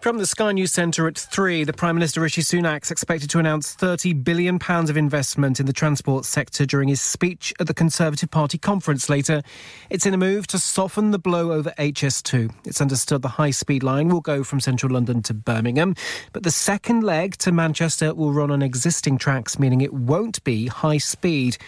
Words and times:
From 0.00 0.16
the 0.16 0.24
Sky 0.24 0.52
News 0.52 0.72
Centre 0.72 1.06
at 1.08 1.18
3, 1.18 1.64
the 1.64 1.74
Prime 1.74 1.94
Minister 1.94 2.22
Rishi 2.22 2.40
Sunak 2.40 2.84
is 2.84 2.90
expected 2.90 3.28
to 3.28 3.38
announce 3.38 3.76
£30 3.76 4.24
billion 4.24 4.58
of 4.58 4.96
investment 4.96 5.60
in 5.60 5.66
the 5.66 5.74
transport 5.74 6.24
sector 6.24 6.64
during 6.64 6.88
his 6.88 7.02
speech 7.02 7.52
at 7.60 7.66
the 7.66 7.74
Conservative 7.74 8.30
Party 8.30 8.56
conference 8.56 9.10
later. 9.10 9.42
It's 9.90 10.06
in 10.06 10.14
a 10.14 10.16
move 10.16 10.46
to 10.48 10.58
soften 10.58 11.10
the 11.10 11.18
blow 11.18 11.52
over 11.52 11.74
HS2. 11.76 12.50
It's 12.64 12.80
understood 12.80 13.20
the 13.20 13.28
high 13.28 13.50
speed 13.50 13.82
line 13.82 14.08
will 14.08 14.22
go 14.22 14.42
from 14.42 14.58
central 14.58 14.94
London 14.94 15.20
to 15.24 15.34
Birmingham, 15.34 15.94
but 16.32 16.44
the 16.44 16.50
second 16.50 17.02
leg 17.02 17.36
to 17.36 17.52
Manchester 17.52 18.14
will 18.14 18.32
run 18.32 18.50
on 18.50 18.62
existing 18.62 19.18
tracks, 19.18 19.58
meaning 19.58 19.82
it 19.82 19.92
won't 19.92 20.42
be 20.44 20.66
high 20.68 20.98
speed. 20.98 21.58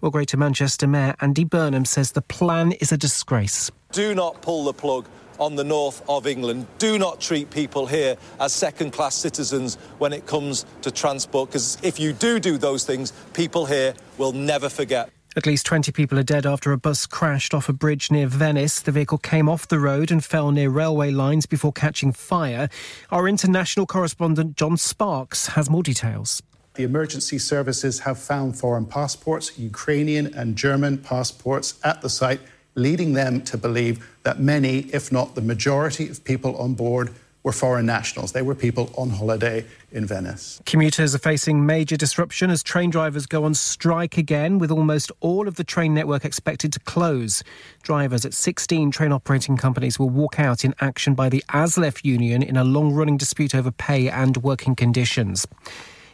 Well, 0.00 0.12
Greater 0.12 0.36
Manchester 0.36 0.86
Mayor 0.86 1.16
Andy 1.20 1.42
Burnham 1.42 1.84
says 1.84 2.12
the 2.12 2.22
plan 2.22 2.70
is 2.70 2.92
a 2.92 2.96
disgrace. 2.96 3.68
Do 3.92 4.14
not 4.14 4.40
pull 4.40 4.64
the 4.64 4.72
plug 4.72 5.08
on 5.40 5.56
the 5.56 5.64
north 5.64 6.02
of 6.08 6.26
England. 6.26 6.66
Do 6.78 6.98
not 6.98 7.20
treat 7.20 7.50
people 7.50 7.86
here 7.86 8.16
as 8.38 8.52
second 8.52 8.92
class 8.92 9.16
citizens 9.16 9.76
when 9.98 10.12
it 10.12 10.26
comes 10.26 10.64
to 10.82 10.92
transport, 10.92 11.48
because 11.48 11.78
if 11.82 11.98
you 11.98 12.12
do 12.12 12.38
do 12.38 12.56
those 12.58 12.84
things, 12.84 13.12
people 13.32 13.66
here 13.66 13.94
will 14.18 14.32
never 14.32 14.68
forget. 14.68 15.10
At 15.36 15.46
least 15.46 15.64
20 15.66 15.92
people 15.92 16.18
are 16.18 16.24
dead 16.24 16.44
after 16.44 16.72
a 16.72 16.78
bus 16.78 17.06
crashed 17.06 17.54
off 17.54 17.68
a 17.68 17.72
bridge 17.72 18.10
near 18.10 18.26
Venice. 18.26 18.80
The 18.80 18.92
vehicle 18.92 19.18
came 19.18 19.48
off 19.48 19.66
the 19.68 19.78
road 19.78 20.10
and 20.10 20.24
fell 20.24 20.50
near 20.50 20.70
railway 20.70 21.10
lines 21.10 21.46
before 21.46 21.72
catching 21.72 22.12
fire. 22.12 22.68
Our 23.10 23.28
international 23.28 23.86
correspondent 23.86 24.56
John 24.56 24.76
Sparks 24.76 25.48
has 25.48 25.70
more 25.70 25.82
details. 25.82 26.42
The 26.74 26.82
emergency 26.84 27.38
services 27.38 28.00
have 28.00 28.18
found 28.18 28.56
foreign 28.56 28.86
passports, 28.86 29.58
Ukrainian 29.58 30.32
and 30.34 30.56
German 30.56 30.98
passports, 30.98 31.74
at 31.84 32.00
the 32.02 32.08
site 32.08 32.40
leading 32.80 33.12
them 33.12 33.42
to 33.42 33.56
believe 33.56 34.16
that 34.22 34.40
many, 34.40 34.80
if 34.92 35.12
not 35.12 35.34
the 35.34 35.40
majority 35.40 36.08
of 36.08 36.24
people 36.24 36.56
on 36.56 36.74
board, 36.74 37.12
were 37.42 37.52
foreign 37.52 37.86
nationals. 37.86 38.32
They 38.32 38.42
were 38.42 38.54
people 38.54 38.92
on 38.96 39.10
holiday 39.10 39.64
in 39.92 40.04
Venice. 40.06 40.60
Commuters 40.66 41.14
are 41.14 41.18
facing 41.18 41.64
major 41.64 41.96
disruption 41.96 42.50
as 42.50 42.62
train 42.62 42.90
drivers 42.90 43.26
go 43.26 43.44
on 43.44 43.54
strike 43.54 44.18
again, 44.18 44.58
with 44.58 44.70
almost 44.70 45.10
all 45.20 45.48
of 45.48 45.54
the 45.54 45.64
train 45.64 45.94
network 45.94 46.24
expected 46.24 46.72
to 46.74 46.80
close. 46.80 47.42
Drivers 47.82 48.26
at 48.26 48.34
16 48.34 48.90
train 48.90 49.12
operating 49.12 49.56
companies 49.56 49.98
will 49.98 50.10
walk 50.10 50.38
out 50.38 50.64
in 50.64 50.74
action 50.80 51.14
by 51.14 51.28
the 51.30 51.42
ASLEF 51.48 52.04
union 52.04 52.42
in 52.42 52.56
a 52.56 52.64
long 52.64 52.92
running 52.92 53.16
dispute 53.16 53.54
over 53.54 53.70
pay 53.70 54.10
and 54.10 54.36
working 54.38 54.74
conditions. 54.74 55.46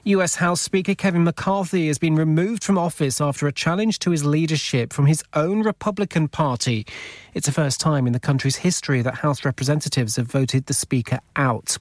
US 0.07 0.37
House 0.37 0.61
Speaker 0.61 0.95
Kevin 0.95 1.25
McCarthy 1.25 1.89
has 1.89 1.99
been 1.99 2.15
removed 2.15 2.63
from 2.63 2.79
office 2.79 3.21
after 3.21 3.49
a 3.49 3.53
challenge 3.53 3.99
to 3.99 4.13
his 4.13 4.25
leadership 4.25 4.93
from 4.93 5.07
his 5.07 5.25
own 5.35 5.63
Republican 5.65 6.29
Party. 6.29 6.87
It's 7.35 7.47
the 7.47 7.53
first 7.53 7.81
time 7.81 8.07
in 8.07 8.13
the 8.13 8.21
country's 8.21 8.55
history 8.55 9.03
that 9.03 9.17
House 9.17 9.45
representatives 9.45 10.15
have 10.15 10.29
voted 10.29 10.67
the 10.67 10.75
Speaker 10.75 11.19
out. 11.35 11.77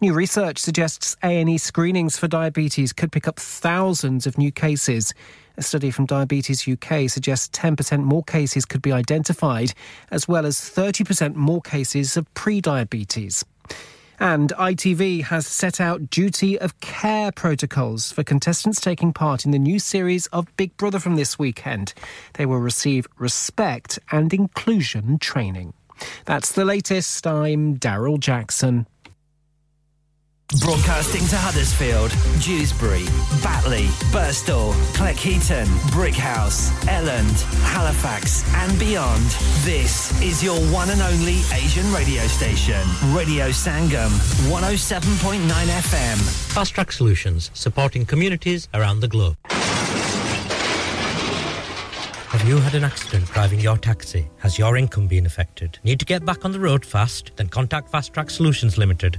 New 0.00 0.12
research 0.12 0.58
suggests 0.58 1.16
A&E 1.22 1.56
screenings 1.56 2.18
for 2.18 2.26
diabetes 2.26 2.92
could 2.92 3.12
pick 3.12 3.28
up 3.28 3.38
thousands 3.38 4.26
of 4.26 4.36
new 4.36 4.50
cases. 4.50 5.14
A 5.56 5.62
study 5.62 5.92
from 5.92 6.06
Diabetes 6.06 6.66
UK 6.66 7.08
suggests 7.08 7.48
10% 7.56 8.02
more 8.02 8.24
cases 8.24 8.64
could 8.64 8.82
be 8.82 8.90
identified, 8.90 9.72
as 10.10 10.26
well 10.26 10.46
as 10.46 10.56
30% 10.56 11.36
more 11.36 11.60
cases 11.60 12.16
of 12.16 12.34
pre-diabetes. 12.34 13.44
And 14.22 14.50
ITV 14.50 15.24
has 15.24 15.48
set 15.48 15.80
out 15.80 16.08
duty 16.08 16.56
of 16.56 16.78
care 16.78 17.32
protocols 17.32 18.12
for 18.12 18.22
contestants 18.22 18.80
taking 18.80 19.12
part 19.12 19.44
in 19.44 19.50
the 19.50 19.58
new 19.58 19.80
series 19.80 20.28
of 20.28 20.46
Big 20.56 20.76
Brother 20.76 21.00
from 21.00 21.16
this 21.16 21.40
weekend. 21.40 21.92
They 22.34 22.46
will 22.46 22.60
receive 22.60 23.08
respect 23.18 23.98
and 24.12 24.32
inclusion 24.32 25.18
training. 25.18 25.72
That's 26.24 26.52
the 26.52 26.64
latest. 26.64 27.26
I'm 27.26 27.78
Daryl 27.78 28.20
Jackson. 28.20 28.86
Broadcasting 30.60 31.26
to 31.28 31.36
Huddersfield, 31.36 32.10
Dewsbury, 32.42 33.06
Batley, 33.42 33.86
Burstall, 34.12 34.74
Cleckheaton, 34.92 35.64
Brickhouse, 35.90 36.70
Elland, 36.82 37.40
Halifax, 37.62 38.44
and 38.56 38.78
beyond. 38.78 39.24
This 39.64 40.20
is 40.20 40.44
your 40.44 40.58
one 40.70 40.90
and 40.90 41.00
only 41.00 41.40
Asian 41.54 41.90
radio 41.92 42.22
station, 42.26 42.82
Radio 43.14 43.48
Sangam, 43.48 44.10
107.9 44.50 45.40
FM. 45.40 46.18
Fast 46.52 46.74
Track 46.74 46.92
Solutions, 46.92 47.50
supporting 47.54 48.04
communities 48.04 48.68
around 48.74 49.00
the 49.00 49.08
globe. 49.08 49.36
Have 52.28 52.46
you 52.46 52.58
had 52.58 52.74
an 52.74 52.84
accident 52.84 53.26
driving 53.32 53.60
your 53.60 53.78
taxi? 53.78 54.28
Has 54.38 54.58
your 54.58 54.76
income 54.76 55.06
been 55.06 55.24
affected? 55.24 55.78
Need 55.82 55.98
to 56.00 56.06
get 56.06 56.26
back 56.26 56.44
on 56.44 56.52
the 56.52 56.60
road 56.60 56.84
fast? 56.84 57.30
Then 57.36 57.48
contact 57.48 57.88
Fast 57.90 58.12
Track 58.12 58.28
Solutions 58.28 58.76
Limited 58.76 59.18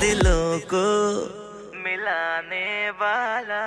दिलों 0.00 0.58
को 0.72 0.86
मिलाने 1.84 2.90
वाला। 3.00 3.62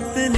nothing 0.00 0.37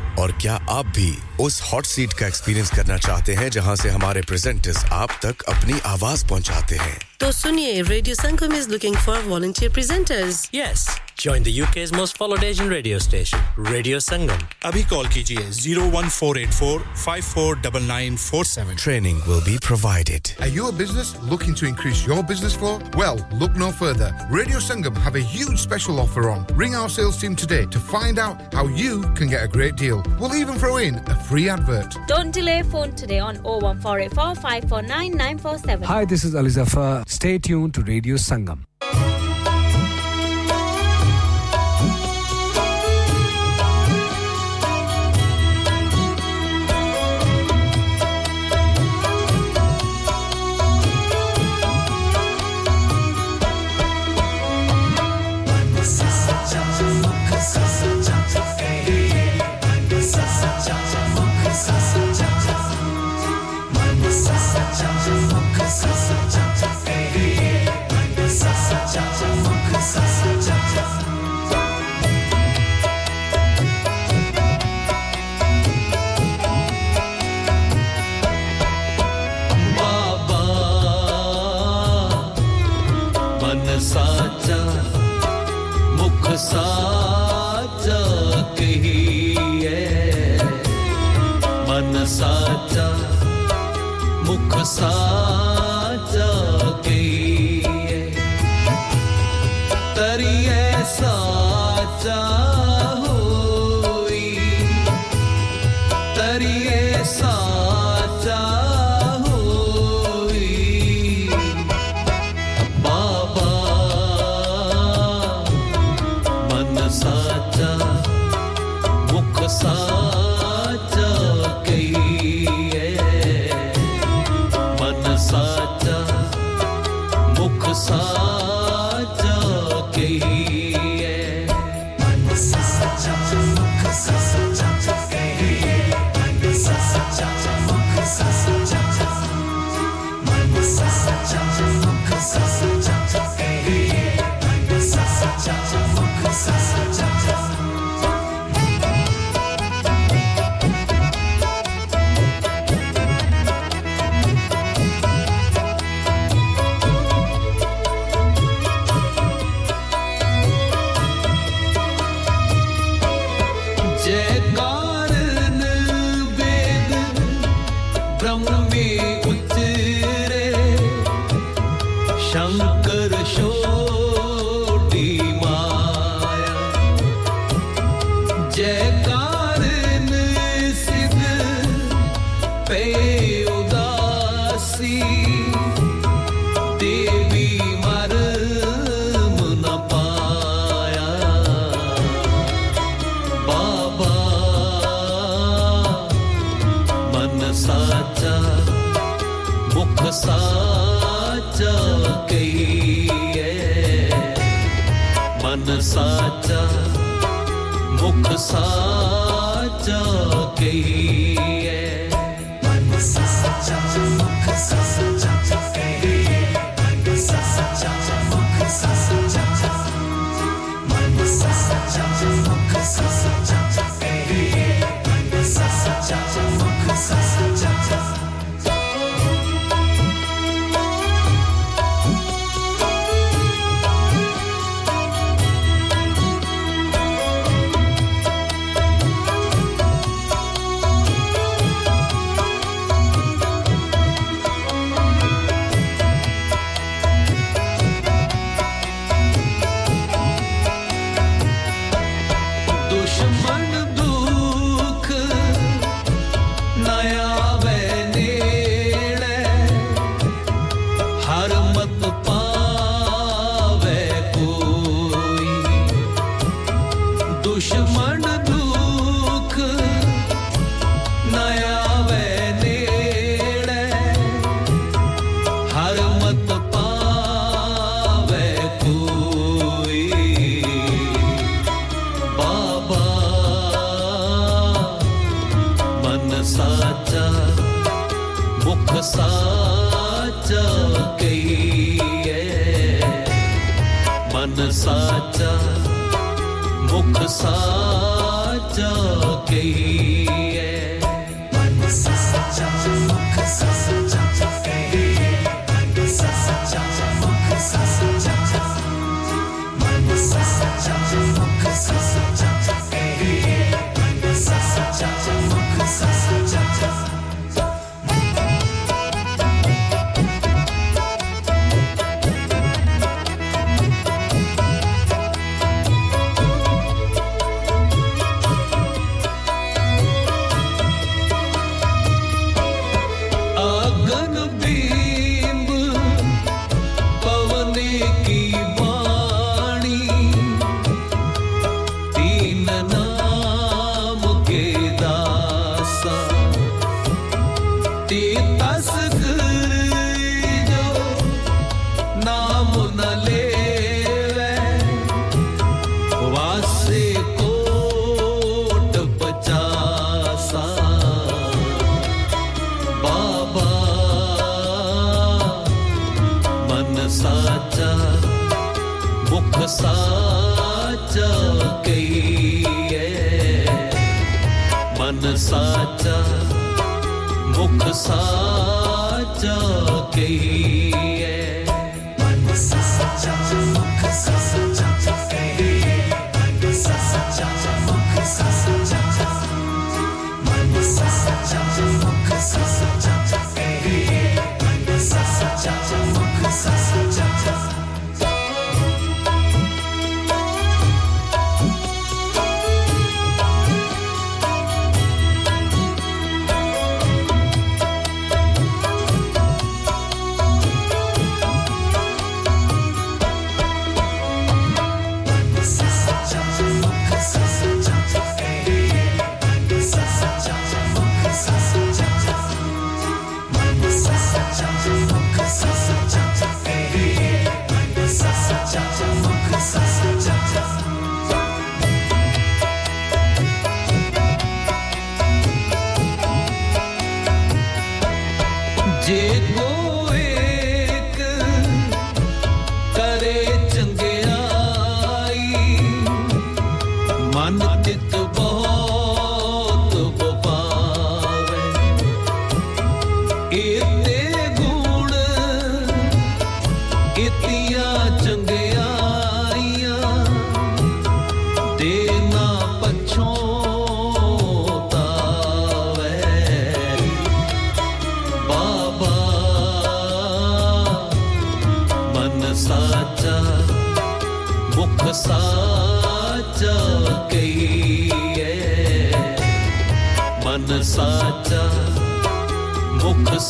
और 0.19 0.31
क्या 0.41 0.55
आप 0.69 0.85
भी 0.95 1.11
उस 1.39 1.61
hot 1.63 1.85
seat 1.85 2.13
का 2.13 2.27
एक्सपीरियंस 2.27 2.71
करना 2.75 2.97
चाहते 2.97 3.33
हैं 3.33 3.49
जहाँ 3.49 3.75
से 3.75 3.89
हमारे 3.89 4.21
प्रेजेंटर्स 4.27 4.83
आप 4.93 5.19
तक 5.25 5.43
अपनी 5.49 5.79
आवाज़ 5.85 6.25
पहुंचाते 6.27 6.75
हैं 6.75 6.97
तो 7.19 7.31
सुनिए 7.31 7.81
radio 7.81 8.15
Sangam 8.15 8.55
is 8.55 8.69
looking 8.69 8.95
for 9.05 9.21
volunteer 9.23 9.71
presenters 9.73 10.49
Yes. 10.55 10.87
Join 11.21 11.43
the 11.43 11.61
UK's 11.61 11.91
most 11.93 12.17
followed 12.17 12.43
Asian 12.43 12.67
radio 12.67 12.97
station, 12.97 13.37
Radio 13.55 13.97
Sangam. 13.99 14.39
Abhi 14.63 14.83
call 14.89 15.03
kijiye 15.03 15.51
01484 15.53 16.79
549947. 16.95 18.75
Training 18.75 19.21
will 19.27 19.43
be 19.45 19.59
provided. 19.61 20.33
Are 20.39 20.47
you 20.47 20.67
a 20.69 20.71
business 20.71 21.15
looking 21.21 21.53
to 21.53 21.67
increase 21.67 22.07
your 22.07 22.23
business 22.23 22.55
flow? 22.55 22.79
Well, 22.97 23.23
look 23.33 23.55
no 23.55 23.71
further. 23.71 24.11
Radio 24.31 24.57
Sangam 24.57 24.97
have 24.97 25.13
a 25.13 25.19
huge 25.19 25.59
special 25.59 25.99
offer 25.99 26.31
on. 26.31 26.43
Ring 26.55 26.73
our 26.73 26.89
sales 26.89 27.21
team 27.21 27.35
today 27.35 27.67
to 27.67 27.77
find 27.77 28.17
out 28.17 28.51
how 28.51 28.65
you 28.65 29.03
can 29.13 29.27
get 29.27 29.43
a 29.43 29.47
great 29.47 29.75
deal. 29.75 30.03
We'll 30.19 30.33
even 30.33 30.55
throw 30.55 30.77
in 30.77 30.95
a 31.07 31.15
free 31.29 31.49
advert. 31.49 31.95
Don't 32.07 32.31
delay 32.31 32.63
phone 32.63 32.95
today 32.95 33.19
on 33.19 33.35
01484 33.43 34.41
549947. 34.41 35.83
Hi, 35.83 36.03
this 36.03 36.23
is 36.23 36.33
Ali 36.33 36.49
Zafar. 36.49 37.03
Stay 37.05 37.37
tuned 37.37 37.75
to 37.75 37.83
Radio 37.83 38.15
Sangam. 38.15 38.65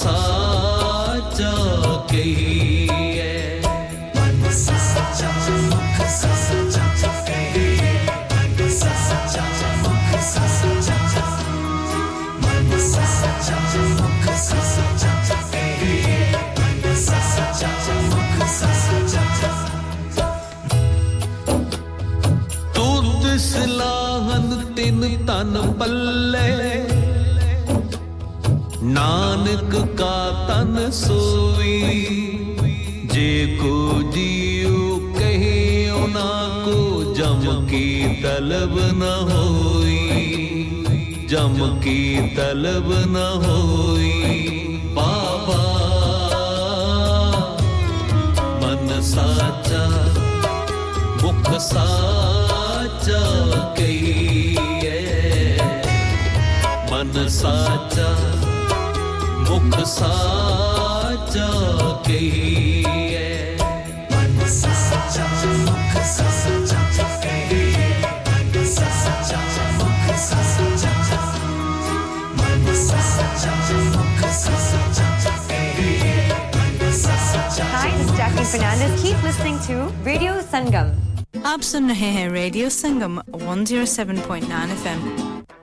साचा 0.02 1.52
कहिए 2.12 3.30
मन 4.16 4.50
साचा 4.62 5.30
मुख 5.70 6.00
साचा 6.20 7.12
तन 25.28 25.56
पल्ला 25.80 26.31
सोई। 30.90 31.82
जेको 33.06 34.02
जियो 34.12 35.14
कहे, 35.20 35.90
उना 35.90 36.64
को 36.66 37.14
जम 37.14 37.66
की 37.66 38.06
तलब 38.22 38.76
न 38.94 39.04
होई। 39.32 40.08
जम 41.30 41.80
की 41.80 42.22
तलब 42.36 42.88
न 42.88 43.42
होई। 43.46 44.42
बाबा, 44.94 45.62
मन 48.58 49.02
साचा, 49.02 49.88
मुख 51.22 51.60
साचा 51.60 53.22
कही 53.78 54.58
मन 56.92 57.28
साचा 57.28 58.41
मुख 59.52 59.80
साचा 59.96 61.50
के 62.08 62.20
Keep 79.02 79.24
listening 79.24 79.58
to 79.68 79.76
Radio 80.06 80.34
Sangam. 80.52 80.90
आप 81.46 81.62
सुन 81.62 81.90
रहे 81.90 82.10
हैं 82.16 82.28
रेडियो 82.30 82.70
संगम 82.70 83.20
107.9 83.20 84.72
एफएम 84.72 85.21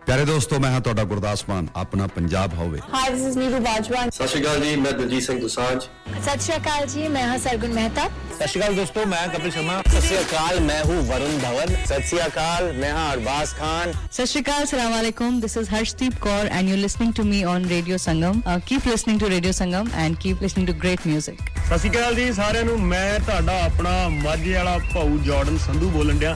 ਪਿਆਰੇ 0.08 0.24
ਦੋਸਤੋ 0.24 0.58
ਮੈਂ 0.58 0.70
ਹਾਂ 0.70 0.80
ਤੁਹਾਡਾ 0.80 1.02
ਗੁਰਦਾਸ 1.04 1.44
ਮਾਨ। 1.48 1.66
ਆਪਣਾ 1.76 2.06
ਪੰਜਾਬ 2.06 2.52
ਹੋਵੇ। 2.54 2.78
Hi 2.94 3.10
this 3.14 3.24
is 3.26 3.36
Neeru 3.38 3.58
Bajwa 3.64 4.04
ਸਤਿ 4.10 4.26
ਸ਼੍ਰੀ 4.28 4.42
ਅਕਾਲ 4.42 4.60
ਜੀ 4.60 4.76
ਮੈਂ 4.76 4.92
ਦਲਜੀਤ 4.92 5.22
ਸਿੰਘ 5.22 5.38
ਦੁਸਾਂਝ। 5.40 5.80
ਸਤਿ 5.82 6.38
ਸ਼੍ਰੀ 6.38 6.56
ਅਕਾਲ 6.56 6.86
ਜੀ 6.86 7.08
ਮੈਂ 7.08 7.26
ਹਾਂ 7.28 7.38
ਸਰਗੁਣ 7.38 7.72
ਮਹਿਤਾ। 7.74 8.08
सत 8.37 8.47
श्रीकाल 8.49 8.75
दोस्तों 8.75 9.05
मैं 9.05 9.23
कपिल 9.31 9.51
शर्मा 9.51 9.81
सत 9.81 10.01
श्री 10.05 10.15
अकाल 10.17 10.59
मैं 10.61 10.81
हूँ 10.83 10.95
वरुण 11.09 11.37
धवन 11.39 11.75
सत 11.89 12.01
श्री 12.09 12.19
अकाल 12.19 12.71
मैं 12.77 12.91
हाँ 12.91 13.11
अरबाज 13.11 13.53
खान 13.59 13.91
सत 14.11 14.25
श्री 14.31 14.41
अकाल 14.41 14.65
सलाम 14.71 14.91
वालेकुम 14.91 15.39
this 15.41 15.57
is 15.57 15.69
Harshdeep 15.71 16.17
Kaur 16.23 16.47
and 16.47 16.69
you 16.69 16.75
listening 16.77 17.13
to 17.17 17.23
me 17.23 17.43
on 17.53 17.65
radio 17.73 17.97
Sangam 18.07 18.41
keep 18.69 18.87
listening 18.87 19.19
to 19.19 19.27
radio 19.35 19.53
Sangam 19.61 19.91
and 19.95 20.17
keep 20.25 20.41
listening 20.43 20.67
to 20.67 20.73
great 20.85 21.07
music 21.07 21.51
Sat 21.63 21.77
Sri 21.79 21.89
Akal 21.89 22.15
ਜੀ 22.15 22.31
ਸਾਰਿਆਂ 22.33 22.63
ਨੂੰ 22.65 22.79
ਮੈਂ 22.87 23.19
ਤੁਹਾਡਾ 23.19 23.53
ਆਪਣਾ 23.65 23.91
ਮਾਝੇ 24.09 24.53
ਵਾਲਾ 24.53 24.77
ਭਾਊ 24.93 25.17
ਜਾਰਡਨ 25.25 25.57
ਸੰਧੂ 25.65 25.89
ਬੋਲਣ 25.89 26.17
ਡਿਆ 26.19 26.35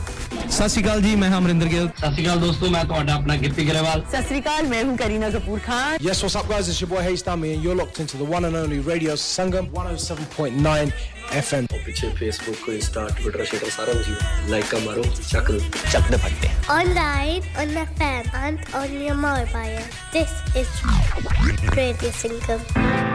ਸਤਿ 0.50 0.70
ਸ਼੍ਰੀ 0.70 0.84
ਅਕਾਲ 0.84 1.02
ਜੀ 1.02 1.16
ਮੈਂ 1.24 1.30
ਹਾਂ 1.30 1.38
ਅਮਰਿੰਦਰ 1.38 1.68
ਗਿੱਲ 1.74 1.88
ਸਤਿ 1.88 2.12
ਸ਼੍ਰੀ 2.14 2.26
ਅਕਾਲ 2.26 2.40
ਦੋਸਤੋ 2.40 2.70
ਮੈਂ 2.76 2.84
ਤੁਹਾਡਾ 2.92 3.14
ਆਪਣਾ 3.16 3.36
ਗਿੱਪੀ 3.44 3.66
ਗਰੇਵਾਲ 3.70 4.04
सत 4.14 4.30
श्री 4.30 4.40
अकाल 4.44 4.70
मैं 4.72 4.82
हूँ 4.84 4.96
Kareena 5.02 5.30
Kapoor 5.36 5.60
Khan 5.68 6.08
Yes, 6.08 6.24
what's 6.26 6.38
up, 6.42 6.48
guys? 6.54 6.72
It's 6.74 6.80
your 6.84 6.90
boy 6.94 7.04
Hayes 7.08 7.26
Dummy, 7.28 7.52
and 7.58 7.68
you're 7.68 7.78
locked 7.82 8.02
into 8.06 8.22
the 8.22 8.30
one 8.32 8.50
and 8.52 8.62
only 8.62 8.80
Radio 8.88 9.18
Sangam 9.26 9.70
107.9 9.84 10.96
F 11.35 11.55
M 11.55 11.67
पीछे 11.85 12.09
फेसबुक 12.17 12.69
इंस्टा 12.71 13.07
ट्विटर 13.19 13.45
शेटर 13.45 13.71
सारा 13.71 13.93
कुछ 13.95 14.51
लाइक 14.51 14.71
का 14.71 14.79
मारो 14.87 15.03
चक 15.05 15.51
दो। 15.51 15.59
चक 15.93 16.11
दो 16.11 16.19
फटते 16.25 16.51
online 16.75 17.43
on 17.61 17.75
the 17.75 17.87
fan 17.99 18.31
and 18.37 18.75
on 18.75 19.01
your 19.03 19.17
mobile 19.25 19.79
this 20.13 20.57
is 20.57 21.75
radio 21.75 22.11
Sangam 22.21 23.12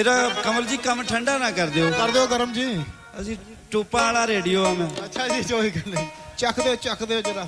ਮੇਰਾ 0.00 0.12
ਕਮਲ 0.44 0.64
ਜੀ 0.66 0.76
ਕੰਮ 0.76 1.02
ਠੰਡਾ 1.02 1.36
ਨਾ 1.38 1.50
ਕਰ 1.50 1.66
ਦਿਓ। 1.66 1.90
ਕਰ 1.90 2.10
ਦਿਓ 2.10 2.26
ਗਰਮ 2.26 2.52
ਜੀ। 2.52 2.64
ਅਸੀਂ 3.20 3.36
ਟੋਪਾ 3.70 4.02
ਵਾਲਾ 4.02 4.26
ਰੇਡੀਓ 4.26 4.64
ਆ 4.64 4.72
ਮੈਂ। 4.74 4.86
ਅੱਛਾ 5.04 5.26
ਜੀ 5.28 5.42
ਕੋਈ 5.42 5.70
ਗੱਲ 5.70 5.90
ਨਹੀਂ 5.94 6.06
ਚੱਕ 6.38 6.60
ਦਿਓ 6.60 6.74
ਚੱਕ 6.74 7.02
ਦਿਓ 7.04 7.20
ਜਰਾ। 7.20 7.46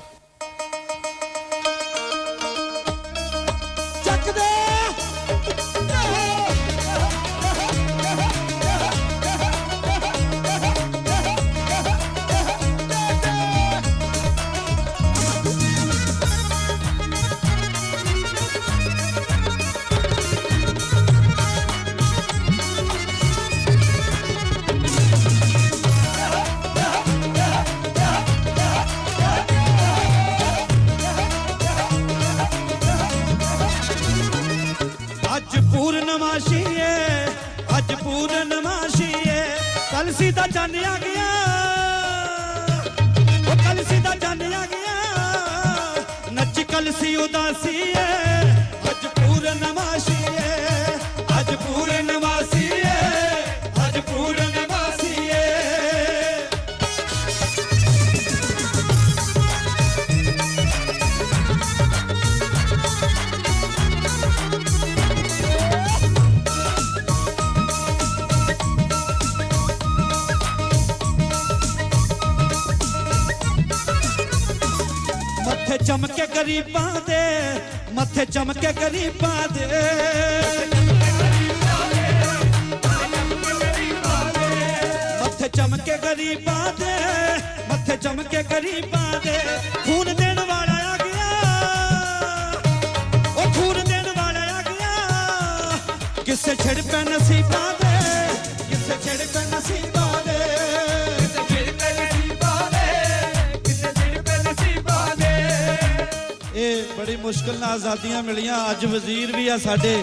ਆ 109.52 109.58
ਸਾਡੇ 109.58 109.94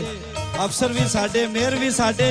ਅਫਸਰ 0.65 0.93
ਵੀ 0.93 1.07
ਸਾਡੇ 1.09 1.47
ਮੇਅਰ 1.47 1.75
ਵੀ 1.75 1.91
ਸਾਡੇ 1.91 2.29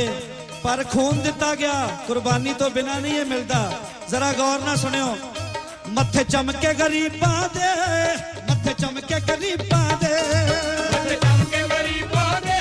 ਪਰ 0.63 0.83
ਖੂਨ 0.91 1.21
ਦਿੱਤਾ 1.21 1.53
ਗਿਆ 1.55 1.73
ਕੁਰਬਾਨੀ 2.07 2.53
ਤੋਂ 2.53 2.69
ਬਿਨਾ 2.69 2.97
ਨਹੀਂ 2.99 3.19
ਇਹ 3.19 3.25
ਮਿਲਦਾ 3.25 3.61
ਜ਼ਰਾ 4.09 4.31
ਗੌਰ 4.33 4.59
ਨਾਲ 4.59 4.77
ਸੁਣਿਓ 4.77 5.15
ਮੱਥੇ 5.89 6.23
ਚਮਕੇ 6.23 6.73
ਗਰੀਬਾਂ 6.73 7.49
ਦੇ 7.49 7.71
ਮੱਥੇ 8.49 8.73
ਚਮਕੇ 8.73 9.19
ਗਰੀਬਾਂ 9.29 9.97
ਦੇ 10.01 10.13
ਮੱਥੇ 10.93 11.15
ਚਮਕੇ 11.15 11.63
ਗਰੀਬਾਂ 11.69 12.41
ਦੇ 12.41 12.59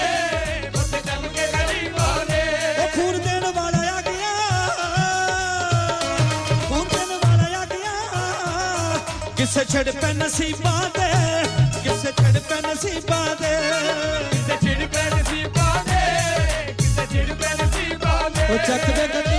ਮੱਥੇ 0.77 1.01
ਚਮਕੇ 1.03 1.47
ਗਰੀਬਾਂ 1.53 2.25
ਦੇ 2.27 2.43
ਉਹ 2.79 2.89
ਖੂਨ 2.95 3.21
ਦੇਣ 3.21 3.47
ਵਾਲਾ 3.53 3.83
ਆ 3.91 4.01
ਗਿਆ 4.01 4.35
ਖੂਨ 6.69 6.87
ਦੇਣ 6.89 7.17
ਵਾਲਾ 7.19 7.61
ਆ 7.61 7.65
ਗਿਆ 7.67 8.99
ਕਿਸੇ 9.37 9.65
ਛੜ 9.73 9.89
ਪੈ 9.93 10.13
ਨਸੀਬਾਂ 10.15 10.81
ਦੇ 10.91 11.01
ਕਿਸੇ 11.01 11.06
ਛੜ 11.06 11.06
ਪੈ 12.50 12.62
ਨਸੀਬਾਂ 12.62 13.36
ਦੇ? 13.36 13.56
ਕਿਸੇ 14.32 14.56
ਛੜ 14.64 14.88
ਪੈ 14.94 15.04
ਨਸੀਬਾਂ 15.16 15.84
ਦੇ? 15.86 16.74
ਕਿਸੇ 16.74 17.06
ਛੜ 17.14 17.34
ਪੈ 17.34 17.54
ਨਸੀਬਾਂ 17.64 18.30
ਦੇ? 18.30 18.54
ਉਹ 18.54 18.58
ਚੱਕ 18.68 18.86
ਦੇ 18.96 19.08
ਗੱਡੀ 19.14 19.36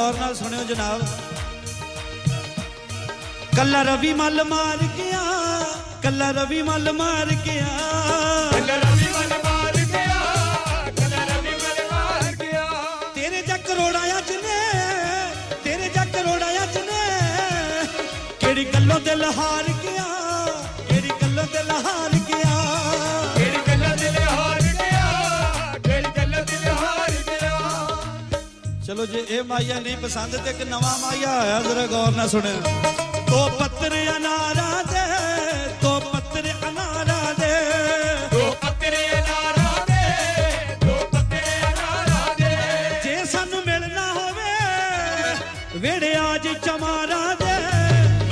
ਗੌਰ 0.01 0.15
ਨਾਲ 0.19 0.35
ਸੁਣਿਓ 0.35 0.63
ਜਨਾਬ। 0.65 1.01
ਕੱਲਾ 3.57 3.83
ਰਵੀ 3.83 4.13
ਮੱਲ 4.21 4.43
ਮਾਰ 4.49 4.85
ਗਿਆ 4.99 5.25
ਕੱਲਾ 6.03 6.31
ਰਵੀ 6.33 6.61
ਮੱਲ 6.69 6.93
ਮਾਰ 6.93 7.33
ਗਿਆ। 7.47 7.67
ਕੱਲਾ 8.53 8.77
ਰਵੀ 8.77 9.09
ਮੱਲ 9.15 9.35
ਮਾਰ 9.45 9.77
ਗਿਆ 9.93 10.21
ਕੱਲਾ 11.01 11.25
ਰਵੀ 11.25 11.55
ਮੱਲ 11.55 11.83
ਮਾਰ 11.91 12.33
ਗਿਆ। 12.41 12.65
ਤੇਰੇ 13.15 13.43
ਜੱਗ 13.49 13.61
ਕਰੋੜਾ 13.67 14.05
ਅੱਜ 14.19 14.33
ਨੇ 14.45 14.59
ਤੇਰੇ 15.65 15.89
ਜੱਗ 15.89 16.15
ਕਰੋੜਾ 16.15 16.51
ਅੱਜ 16.63 16.79
ਨੇ 16.79 17.03
ਕਿਹੜੀ 18.41 18.65
ਗੱਲੋਂ 18.75 19.01
ਦਿਲ 19.01 19.25
ਹਾਰ 19.39 19.70
ਚਲੋ 28.91 29.05
ਜੇ 29.07 29.21
ਇਹ 29.31 29.43
ਮਾਇਆ 29.47 29.79
ਨਹੀਂ 29.81 29.97
ਪਸੰਦ 29.97 30.37
ਤੇ 30.37 30.51
ਇੱਕ 30.51 30.63
ਨਵਾਂ 30.69 30.99
ਮਾਇਆ 30.99 31.31
ਆਇਆ 31.41 31.61
ਜ਼ਰਾ 31.63 31.87
ਗੌਰ 31.87 32.11
ਨਾਲ 32.13 32.29
ਸੁਣਿਓ। 32.29 32.61
ਦੋ 33.29 33.49
ਪੱਤਰ 33.59 33.93
ਅਨਾਰਾਂ 34.17 34.83
ਦੇ 34.85 35.03
ਦੋ 35.83 35.93
ਪੱਤਰ 36.07 36.49
ਅਨਾਰਾਂ 36.69 37.35
ਦੇ। 37.35 37.51
ਦੋ 38.33 38.41
ਪੱਤਰੇ 38.63 39.03
ਅਨਾਰਾਂ 39.19 39.87
ਦੇ 39.91 40.01
ਦੋ 40.87 40.95
ਪੱਤਰੇ 41.13 41.53
ਅਨਾਰਾਂ 41.69 42.35
ਦੇ। 42.39 42.51
ਜੇ 43.05 43.15
ਸਾਨੂੰ 43.33 43.63
ਮਿਲਣਾ 43.67 44.07
ਹੋਵੇ 44.13 45.79
ਵੇੜੇ 45.85 46.15
ਆਜ 46.17 46.49
ਚਮਾਰਾਂ 46.65 47.29
ਦੇ। 47.43 47.55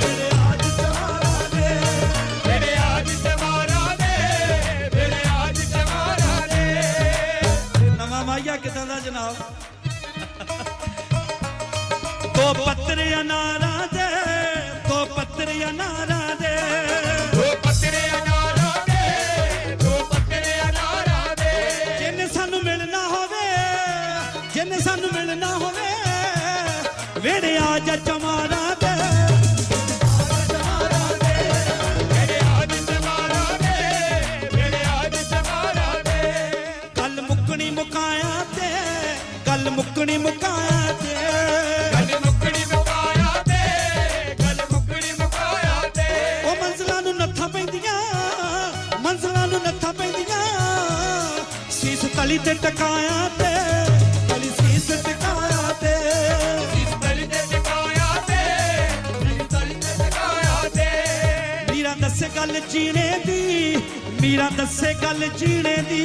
ਵੇੜੇ 0.01 0.29
ਆਜ 0.47 0.65
ਚਮਾਰਾਂ 0.81 1.47
ਦੇ 1.53 1.69
ਮੇਰੇ 2.47 2.75
ਆਜ 2.87 3.09
ਜਵਾਰਾਂ 3.23 3.95
ਦੇ 4.01 4.11
ਮੇਰੇ 4.95 5.23
ਆਜ 5.37 5.61
ਜਵਾਰਾਂ 5.61 6.47
ਦੇ। 6.47 6.65
ਨਵਾਂ 7.97 8.23
ਮਾਇਆ 8.25 8.57
ਕਿਦਾਂ 8.57 8.85
ਦਾ 8.85 8.99
ਜਨਾਬ? 8.99 9.48
दो 12.49 12.53
पत्र 12.65 12.99
अनारा 13.15 13.73
दे 13.93 14.05
पत्र 15.17 15.47
अनारा 15.69 16.18
ਤਲੀ 52.29 52.37
ਤੇ 52.45 52.53
ਟਕਾਇਆ 52.53 53.29
ਤੇ 53.37 53.45
ਤਲੀ 54.29 54.49
ਸੀਸ 54.57 54.87
ਟਕਾਇਆ 55.03 55.73
ਤੇ। 55.79 55.93
ਇਸ 56.81 56.91
ਤਲੀ 57.03 57.25
ਤੇ 57.27 57.39
ਟਿਕਾਇਆ 57.51 58.09
ਤੇ 58.27 58.35
ਇਸ 59.29 59.47
ਤਲੀ 59.53 59.75
ਤੇ 59.75 59.93
ਟਿਕਾਇਆ 59.97 60.69
ਤੇ। 60.75 60.85
ਮੀਰਾ 61.71 61.95
ਦੱਸੇ 62.01 62.29
ਗੱਲ 62.35 62.59
ਜੀਣੇ 62.71 63.07
ਦੀ 63.25 63.41
ਮੀਰਾ 64.21 64.49
ਦੱਸੇ 64.57 64.93
ਗੱਲ 65.03 65.27
ਜੀਣੇ 65.39 65.75
ਦੀ। 65.89 66.03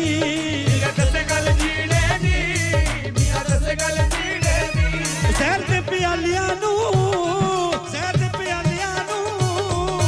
ਮੀਰਾ 0.68 0.92
ਦੱਸੇ 0.96 1.24
ਗੱਲ 1.30 1.52
ਜੀਣੇ 1.52 2.18
ਦੀ 2.22 2.36
ਮੀਰਾ 3.10 3.44
ਦੱਸੇ 3.48 3.74
ਗੱਲ 3.82 3.96
ਜੀਣੇ 4.16 4.56
ਦੀ। 4.74 5.04
ਜ਼ਹਿਰ 5.38 5.60
ਦੇ 5.70 5.80
ਪਿਆਲਿਆਂ 5.90 6.48
ਨੂੰ 6.62 6.78
ਜ਼ਹਿਰ 7.90 8.16
ਦੇ 8.16 8.28
ਪਿਆਲਿਆਂ 8.38 8.94
ਨੂੰ 9.10 10.00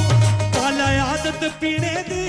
ਪਾਲ 0.54 0.80
ਆਦਤ 0.80 1.50
ਪੀਣੇ 1.60 1.94
ਦੀ। 2.08 2.24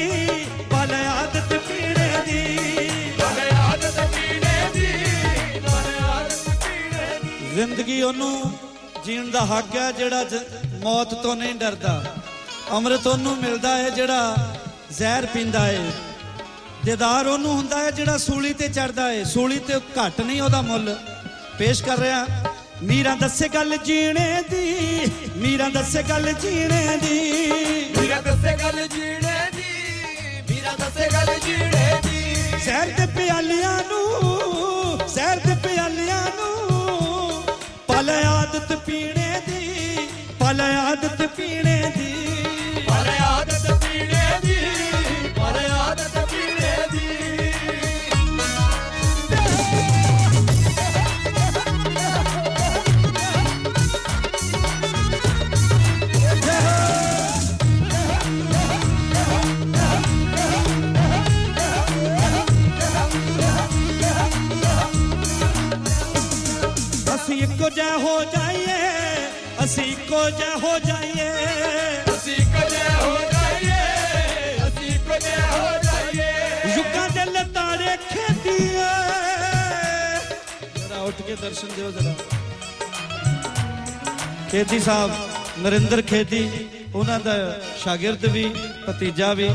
ਜ਼ਿੰਦਗੀ 7.57 8.01
ਉਹਨੂੰ 8.01 8.51
ਜੀਣ 9.05 9.29
ਦਾ 9.31 9.39
ਹੱਕ 9.45 9.75
ਹੈ 9.75 9.91
ਜਿਹੜਾ 9.91 10.23
ਮੌਤ 10.81 11.13
ਤੋਂ 11.13 11.35
ਨਹੀਂ 11.35 11.53
ਡਰਦਾ। 11.55 11.93
ਅੰਮ੍ਰਿਤ 12.71 13.07
ਉਹਨੂੰ 13.07 13.35
ਮਿਲਦਾ 13.37 13.75
ਹੈ 13.77 13.89
ਜਿਹੜਾ 13.89 14.35
ਜ਼ਹਿਰ 14.91 15.25
ਪੀਂਦਾ 15.25 15.59
ਹੈ। 15.59 15.91
ਦੇਦਾਰ 16.85 17.27
ਉਹਨੂੰ 17.27 17.55
ਹੁੰਦਾ 17.55 17.79
ਹੈ 17.79 17.91
ਜਿਹੜਾ 17.91 18.17
ਸੂਲੀ 18.17 18.53
ਤੇ 18.53 18.67
ਚੜਦਾ 18.67 19.07
ਹੈ। 19.09 19.23
ਸੂਲੀ 19.23 19.57
ਤੇ 19.59 19.79
ਘੱਟ 19.97 20.21
ਨਹੀਂ 20.21 20.41
ਉਹਦਾ 20.41 20.61
ਮੁੱਲ। 20.61 20.95
ਪੇਸ਼ 21.57 21.83
ਕਰ 21.83 21.97
ਰਿਹਾ 21.99 22.25
ਮੀਰਾ 22.83 23.15
ਦੱਸੇ 23.15 23.49
ਗੱਲ 23.49 23.77
ਜੀਣੇ 23.77 24.43
ਦੀ 24.49 25.11
ਮੀਰਾ 25.35 25.69
ਦੱਸੇ 25.69 26.03
ਗੱਲ 26.09 26.31
ਜੀਣੇ 26.33 26.97
ਦੀ। 26.97 27.17
ਮੀਰਾ 27.99 28.21
ਦੱਸੇ 28.21 28.55
ਗੱਲ 28.63 28.87
ਜੀਣੇ 28.87 29.39
ਦੀ 29.55 29.67
ਮੀਰਾ 30.49 30.75
ਦੱਸੇ 30.79 31.09
ਗੱਲ 31.13 31.33
ਜੀਣੇ 31.45 31.89
ਦੀ। 32.03 32.35
ਜ਼ਹਿਰ 32.65 32.93
ਦੇ 32.97 33.05
ਪਿਆਲਿਆਂ 33.17 33.77
ਨੂੰ 33.89 34.99
ਜ਼ਹਿਰ 35.07 35.39
ਦੇ 35.39 35.55
ਪਿਆਲਿਆਂ 35.67 36.21
ਨੂੰ 36.35 36.56
ਪਲ 38.07 38.25
ਆਦਤ 38.25 38.71
ਪੀਣੇ 38.73 39.41
ਦੀ 39.47 40.07
ਪਲ 40.39 40.61
ਆਦਤ 40.61 41.21
ਪੀਣੇ 41.27 41.91
ਦੀ। 41.97 42.13
ਬੜੇ 42.89 43.17
ਆਦਤ 43.23 43.71
ਪੀਣੇ 43.83 44.39
ਦੀ। 44.43 44.55
ਅਸੀਂ 70.16 70.16
ਇੱਕੋ 70.16 70.28
ਜਿਹਾ 70.30 70.56
ਹੋ 70.58 70.78
ਜਾਈਏ 70.78 71.28
ਅਸੀਂ 72.10 72.36
ਕਦੇ 72.46 72.82
ਹੋ 72.92 73.16
ਜਾਈਏ 73.32 74.56
ਅਸੀਂ 74.66 74.98
ਕਦੇ 75.00 75.34
ਹੋ 75.42 75.70
ਜਾਈਏ 75.82 76.74
ਯੁੱਗਾਂ 76.76 77.08
ਦੇ 77.10 77.24
ਲਤਾੜੇ 77.26 77.96
ਖੇਤੀਏ 78.04 78.86
ਜਰਾ 80.76 81.00
ਉੱਠ 81.00 81.22
ਕੇ 81.22 81.36
ਦਰਸ਼ਨ 81.36 81.68
ਦਿਓ 81.76 81.90
ਜਰਾ 81.90 82.14
ਖੇਤੀ 84.50 84.80
ਸਾਹਿਬ 84.80 85.10
ਨਰਿੰਦਰ 85.62 86.02
ਖੇਤੀ 86.04 86.48
ਉਹਨਾਂ 86.94 87.18
ਦਾ 87.20 87.36
ਸ਼ਾਗਿਰਦ 87.82 88.26
ਵੀ 88.28 88.44
ਭਤੀਜਾ 88.88 89.32
ਵੀ 89.34 89.48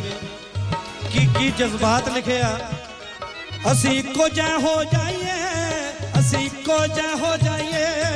ਕੀ 1.11 1.25
ਕੀ 1.29 1.51
ਜਜ਼ਬਾਤ 1.59 2.09
ਲਿਖਿਆ 2.09 2.57
ਅਸੀਂ 3.71 3.97
ਇੱਕੋ 3.99 4.27
ਜਿਹਾ 4.29 4.57
ਹੋ 4.59 4.83
ਜਾਈਏ 4.85 5.35
ਅਸੀਂ 6.19 6.45
ਇੱਕੋ 6.45 6.85
ਜਿਹਾ 6.87 7.15
ਹੋ 7.17 7.35
ਜਾਈਏ 7.43 8.10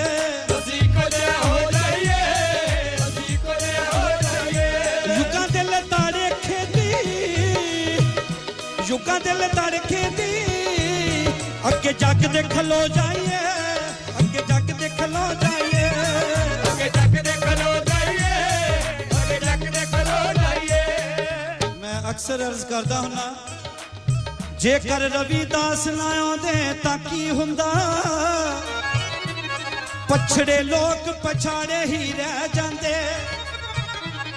ਯੁੱਗਾਂ 8.96 9.18
ਦੇ 9.20 9.32
ਲਤਾੜੇ 9.34 9.78
ਖੇਤੀ 9.78 10.26
ਅੱਗੇ 11.68 11.92
ਜੱਗ 12.00 12.22
ਦੇ 12.34 12.42
ਖਲੋ 12.42 12.76
ਜਾਈਏ, 12.88 13.40
ਅੱਗੇ 14.20 14.42
ਜੱਗ 14.48 14.70
ਦੇ 14.78 14.88
ਖਲੋ 14.88 15.24
ਜਾਈਏ। 15.42 15.88
ਅੱਗੇ 16.70 16.88
ਜੱਗ 16.94 17.16
ਦੇ 17.16 17.34
ਖਲੋ 17.42 17.74
ਜਾਈਏ, 17.88 18.30
ਅੱਗੇ 19.16 19.38
ਜੱਗ 19.44 19.66
ਦੇ 19.66 19.84
ਖਲੋ 19.92 20.32
ਜਾਈਏ। 20.38 20.80
ਮੈਂ 21.80 22.00
ਅਕਸਰ 22.10 22.46
ਅਰਜ਼ 22.46 22.64
ਕਰਦਾ 22.66 23.00
ਹੁੰਨਾ, 23.00 23.26
ਜੇਕਰ 24.60 25.08
ਰਵੀਦਾਸ 25.16 25.86
ਨਾ 25.88 26.10
ਆਉਂਦੇ 26.20 26.72
ਤਾਂ 26.82 26.96
ਕੀ 27.10 27.28
ਹੁੰਦਾ? 27.30 27.70
ਪਛੜੇ 30.10 30.60
ਲੋਕ 30.62 31.14
ਪਛਾੜੇ 31.24 31.84
ਹੀ 31.86 32.12
ਰਹਿ 32.12 32.48
ਜਾਂਦੇ। 32.54 32.94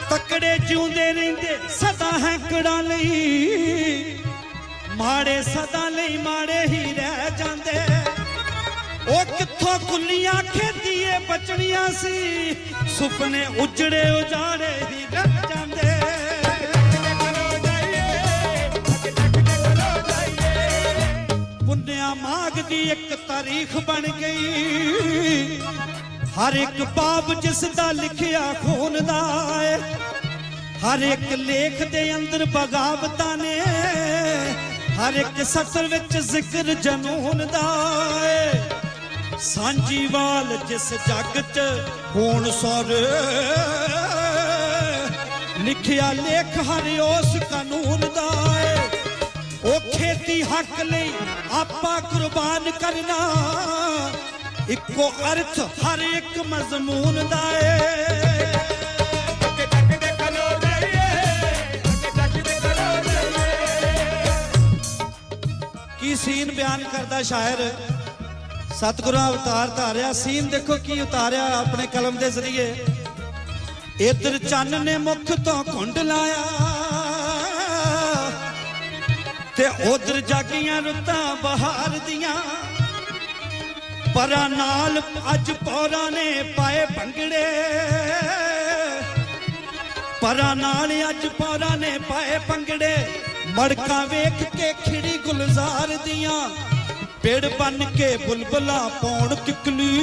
ਤਕੜੇ 0.10 0.58
ਜਿਉਂਦੇ 0.60 1.12
ਰਹਿੰਦੇ, 1.14 1.58
ਸਦਾ 1.80 2.18
ਹੈਂਕੜਾਂ 2.20 2.82
ਲਈ। 2.84 4.18
ਮਾੜੇ 5.00 5.42
ਸਦਾ 5.42 5.90
ਲਈ 5.90 6.18
ਮਾੜੇ 6.18 6.64
ਹੀ 6.68 6.94
ਰਹਿ 6.94 7.30
ਜਾਂਦੇ। 7.38 7.78
ਉਹ 9.08 9.26
ਕਿੱਥੋਂ 9.26 9.80
ਕੁੱਲੀਆਂ 9.80 10.34
ਖੇਤੀਏ 10.34 11.20
ਬਚਣੀਆਂ 11.20 11.90
ਸੀ। 11.90 12.56
ਸੁਪਨੇ 12.98 13.46
ਉਜੜੇ 13.46 14.10
ਉਜਾੜੇ 14.10 14.74
ਹੀ 14.92 15.06
ਰਹਿ 15.14 15.48
ਜਾਂਦੇ। 15.50 15.88
ਪੁੰਨਿਆ 21.66 22.14
ਮਾਗ 22.14 22.62
ਦੀ 22.62 22.82
ਇੱਕ 22.82 23.16
ਤਾਰੀਖ 23.28 23.78
ਬਣ 23.78 24.12
ਗਈ। 24.12 25.62
ਹਰ 26.40 26.54
ਇੱਕ 26.54 26.84
ਬਾਬ 26.84 27.42
ਜਿਸ 27.42 27.64
ਦਾ 27.76 27.92
ਲਿਖਿਆ 27.92 28.54
ਖੂਨ 28.54 29.06
ਦਾ 29.06 29.24
ਏ। 29.64 29.78
ਹਰ 30.80 31.00
ਇੱਕ 31.00 31.34
ਲੇਖ 31.34 31.84
ਦੇ 31.84 32.16
ਅੰਦਰ 32.16 32.46
ਬਗਾਵਤਾਂ 32.46 33.38
ਨੇ। 33.38 33.60
ਹਰ 35.00 35.14
ਇੱਕ 35.14 35.44
ਸਤਰ 35.44 35.88
ਵਿੱਚ 35.88 36.18
ਜ਼ਿਕਰ 36.18 36.74
ਜਨੂਨ 36.74 37.48
ਦਾ 37.48 37.70
ਏ। 38.26 38.52
ਸਾਂਝੀਵਾਲ 39.40 40.58
ਜਿਸ 40.68 40.94
ਜੱਗ 40.94 41.42
'ਚ 41.56 41.60
ਹੋਣ 42.16 42.52
ਸਾਰੇ। 42.52 43.02
ਲਿਖਿਆ 45.60 46.12
ਲੇਖ 46.12 46.58
ਹਰ 46.58 47.00
ਉਸ 47.00 47.38
ਕਾਨੂੰਨ 47.52 48.00
ਦਾ 48.00 48.60
ਏ। 48.62 48.78
ਉਹ 49.64 49.80
ਖੇਤੀ 49.80 50.42
ਹੱਕ 50.42 50.82
ਲਈ 50.82 51.12
ਆਪਾ 51.52 52.00
ਕੁਰਬਾਨ 52.00 52.72
ਕਰਨਾ। 52.72 53.32
ਇੱਕੋ 54.70 55.14
ਅਰਥ 55.34 55.60
ਹਰ 55.60 56.00
ਇੱਕ 56.00 56.40
ਮਜ਼ਮੂਨ 56.48 57.28
ਦਾ 57.30 57.58
ਏ। 57.58 57.80
ਬਿਆਨ 66.70 66.84
ਕਰਦਾ 66.90 67.22
ਸ਼ਾਇਰ। 67.24 67.60
ਸਤਿਗੁਰਾਂ 68.78 69.28
ਅਵਤਾਰ 69.30 69.68
ਧਾਰਿਆ 69.68 70.12
ਸੀਨ 70.14 70.48
ਦੇਖੋ 70.48 70.76
ਕੀ 70.78 71.00
ਉਤਾਰਿਆ 71.02 71.46
ਆਪਣੇ 71.60 71.86
ਕਲਮ 71.94 72.18
ਦੇ 72.18 72.30
ਜ਼ਰੀਏ। 72.32 72.66
ਇਧਰ 74.00 74.38
ਚੰਨ 74.40 74.82
ਨੇ 74.86 74.98
ਮੁਖ 74.98 75.32
ਤੋਂ 75.46 75.64
ਘੁੰਡ 75.74 75.98
ਲਾਇਆ 76.00 76.44
ਤੇ 79.58 79.68
ਉਧਰ 79.90 80.20
ਜਾਗੀਆਂ 80.22 80.82
ਰੁੱਤਾਂ 80.82 81.36
ਬਹਾਰ 81.36 81.98
ਦੀਆਂ। 82.08 82.36
ਪਰਾਂ 84.14 84.50
ਨਾਲ 84.50 85.02
ਅੱਜ 85.34 85.52
ਪੌਰਾਂ 85.66 86.10
ਨੇ 86.12 86.44
ਪਾਏ 86.58 86.86
ਭੰਗੜੇ। 86.86 87.46
ਪਰਾਂ 90.22 90.56
ਨਾਲ 90.56 90.92
ਅੱਜ 91.10 91.26
ਪੌਰਾਂ 91.38 91.78
ਨੇ 91.78 91.98
ਪਾਏ 92.10 92.40
ਭੰਗੜੇ। 92.48 92.96
ਮੜਕਾਂ 93.56 94.06
ਵੇਖ 94.08 94.44
ਕੇ 94.58 94.72
ਖਿੜੀ 94.84 95.18
ਗੁਲਜ਼ਾਰ 95.18 95.96
ਦੀਆਂ 96.06 96.50
ਪੇੜ 97.24 97.46
ਬਨ 97.60 97.84
ਕੇ 97.98 98.16
ਬੁਲਬੁਲਾ 98.18 98.78
ਪੌਣ 99.02 99.36
ਕਿਕਲੀ। 99.36 99.94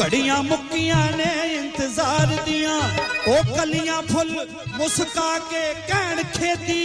ਘੜੀਆਂ 0.00 0.42
ਮੁੱਕੀਆਂ 0.42 1.04
ਨੇ 1.16 1.30
ਇੰਤਜ਼ਾਰ 1.54 2.34
ਦੀਆਂ 2.44 2.78
ਉਹ 3.28 3.56
ਕਲੀਆਂ 3.56 4.00
ਫੁੱਲ 4.02 4.46
ਮੁਸਕਾ 4.76 5.38
ਕੇ 5.50 5.62
ਕਹਿਣ 5.88 6.22
ਖੇਤੀ। 6.34 6.82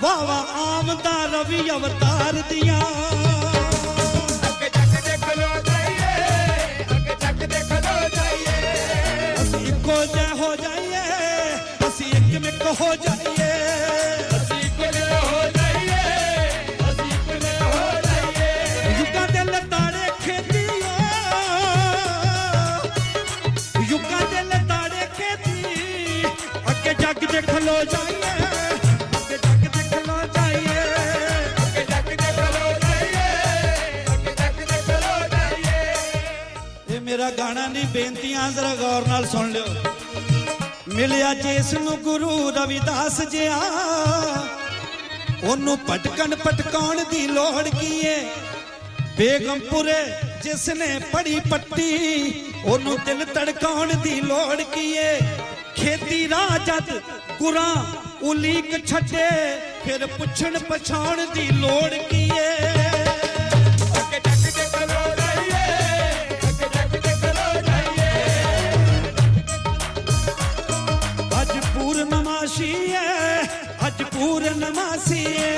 ਵਾਵਾ 0.00 0.38
ਆਮਦਾ 0.64 1.16
ਰਵੀ 1.32 1.60
ਅਵਤਾਰ 1.70 2.42
ਦੀਆਂ। 2.50 2.80
ਅਸੀਂ 9.42 9.66
ਇੱਕੋ 9.66 10.04
ਜਿਹਾ 10.04 10.34
ਹੋ 10.34 10.54
ਜਾਈਏ 10.56 11.04
ਅਸੀਂ 11.88 12.06
ਇੱਕ 12.06 12.40
ਮਿੱਕ 12.44 12.64
ਹੋ 12.80 12.94
ਜਾਈਏ। 12.96 13.47
ਖਲੋ 27.42 27.74
ਜਾਈਏ, 27.84 28.30
ਅੱਗੇ 29.16 29.36
ਜੱਗ 29.36 29.62
ਦੇ 29.66 29.82
ਖਲੋ 29.90 30.16
ਜਾਈਏ, 30.34 30.82
ਅੱਗੇ 31.62 31.84
ਚੱਕ 31.84 32.08
ਦੇ 32.08 32.16
ਖਲੋ 32.16 32.72
ਜਾਈਏ, 32.82 33.28
ਅੱਗੇ 34.12 34.32
ਚੱਕ 34.32 34.58
ਦੇ 34.60 34.78
ਖਲੋ 34.86 35.28
ਜਾਈਏ। 35.28 36.94
ਇਹ 36.94 37.00
ਮੇਰਾ 37.00 37.30
ਗਾਣਾ 37.38 37.66
ਨਹੀਂ 37.66 37.84
ਬੇਨਤੀਆਂ, 37.92 38.50
ਜ਼ਰਾ 38.52 38.74
ਗੌਰ 38.74 39.06
ਨਾਲ 39.08 39.26
ਸੁਣ 39.26 39.50
ਲਿਓ। 39.50 39.66
ਮਿਲਿਆ 40.88 41.32
ਜਿਸ 41.34 41.72
ਨੂੰ 41.74 41.96
ਗੁਰੂ 42.02 42.50
ਰਵਿਦਾਸ 42.50 43.20
ਜਿਆ 43.30 43.58
ਉਹਨੂੰ 45.42 45.76
ਭਟਕਣ 45.90 46.34
ਪਟਕਾਉਣ 46.36 47.04
ਦੀ 47.10 47.26
ਲੋੜ 47.26 47.68
ਕੀ 47.70 47.98
ਏ? 48.06 48.16
ਬੇਗਮਪੁਰੇ 49.18 50.02
ਜਿਸ 50.42 50.68
ਨੇ 50.70 50.98
ਪੜੀ 51.12 51.38
ਪੱਟੀ, 51.50 51.92
ਉਹਨੂੰ 52.64 52.96
ਦਿਲ 53.06 53.24
ਧੜਕਾਉਣ 53.34 53.94
ਦੀ 54.02 54.20
ਲੋੜ 54.20 54.60
ਕੀ 54.74 54.90
ਏ? 54.94 55.18
ਖੇਤੀ 55.78 56.28
ਰਾਹ 56.28 56.58
ਜਦ 56.66 56.90
ਗੁਰਾਂ 57.38 57.74
ਉਲੀਕ 58.28 58.86
ਛੱਡੇ, 58.86 59.28
ਫਿਰ 59.84 60.06
ਪੁੱਛਣ 60.16 60.58
ਪਛਾਣ 60.68 61.24
ਦੀ 61.34 61.46
ਲੋੜ 61.52 61.90
ਕੀ 62.10 62.22
ਏ 62.28 62.54
ਅੱਗੇ 63.98 64.18
ਚੱਕ 64.18 64.42
ਦੇ 64.56 64.64
ਖਲੋ 64.72 65.02
ਜਾਈਏ, 65.18 65.62
ਅੱਗੇ 66.48 66.68
ਚੱਕ 66.74 66.92
ਦੇ 66.92 67.12
ਖਲੋ 67.22 67.60
ਜਾਈਏ। 67.68 68.10
ਅੱਜ 71.40 71.52
ਪੂਰਨਮਾਸ਼ੀ 71.74 72.72
ਏ, 72.72 73.42
ਅੱਜ 73.86 74.02
ਪੂਰਨਮਾਸੀ 74.14 75.24
ਏ। 75.24 75.56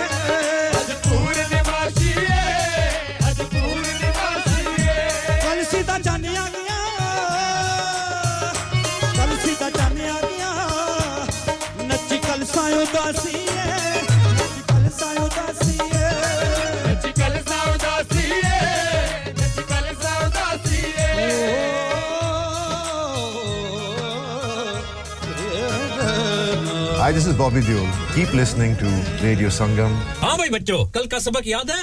Hi, 27.02 27.12
this 27.12 27.26
is 27.26 27.34
Bobby 27.34 27.60
Deol. 27.60 27.86
Keep 28.14 28.34
listening 28.34 28.76
to 28.76 28.86
Radio 29.24 29.48
Sangam. 29.48 29.92
हाँ 30.22 30.36
भाई 30.38 30.48
बच्चों 30.50 30.84
कल 30.94 31.06
का 31.12 31.18
सबक 31.26 31.46
याद 31.46 31.70
है 31.70 31.82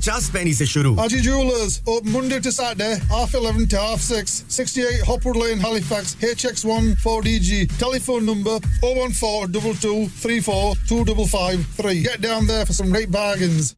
पचास 0.00 0.28
पैनी 0.32 0.52
से 0.54 0.66
शुरू 0.66 0.94
Haji 0.96 1.18
Jewelers, 1.20 1.74
open 1.86 2.12
Monday 2.12 2.36
to 2.40 2.50
Saturday, 2.50 2.92
half 3.08 3.34
11 3.34 3.66
to 3.68 3.76
half 3.78 4.04
6, 4.10 4.36
68 4.48 5.02
Hopwood 5.08 5.36
Lane, 5.36 5.58
Halifax, 5.58 6.14
HX1 6.28 6.86
4DG. 7.02 7.58
Telephone 7.82 8.24
number 8.24 8.54
014 8.80 9.52
22 9.52 10.08
34 10.22 10.72
2553. 10.88 12.02
Get 12.02 12.22
down 12.22 12.46
there 12.46 12.64
for 12.64 12.72
some 12.72 12.90
great 12.90 13.12
bargains. 13.12 13.74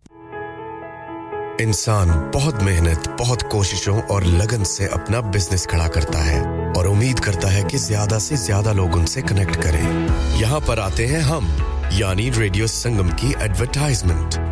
इंसान 1.60 2.08
बहुत 2.34 2.62
मेहनत 2.62 3.08
बहुत 3.18 3.42
कोशिशों 3.52 4.00
और 4.10 4.24
लगन 4.36 4.64
से 4.66 4.86
अपना 4.92 5.20
बिज़नेस 5.30 5.66
खड़ा 5.70 5.88
करता 5.96 6.22
है 6.24 6.40
और 6.76 6.86
उम्मीद 6.88 7.20
करता 7.26 7.48
है 7.48 7.64
कि 7.64 7.78
ज़्यादा 7.80 8.18
से 8.20 8.36
ज़्यादा 8.44 8.72
लोग 8.78 8.96
उनसे 8.96 9.22
कनेक्ट 9.32 9.60
करें 9.62 9.84
यहाँ 10.40 10.60
पर 10.68 10.80
आते 10.80 11.06
हैं 11.12 11.20
हम 11.32 11.52
यानी 12.00 12.30
रेडियो 12.38 12.66
संगम 12.78 13.10
की 13.20 13.34
एडवर्टाइजमेंट 13.44 14.51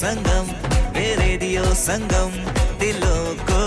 संगम 0.00 0.46
ये 0.96 1.14
रेडियो 1.16 1.62
संगम 1.78 2.30
दिलों 2.80 3.24
को 3.50 3.62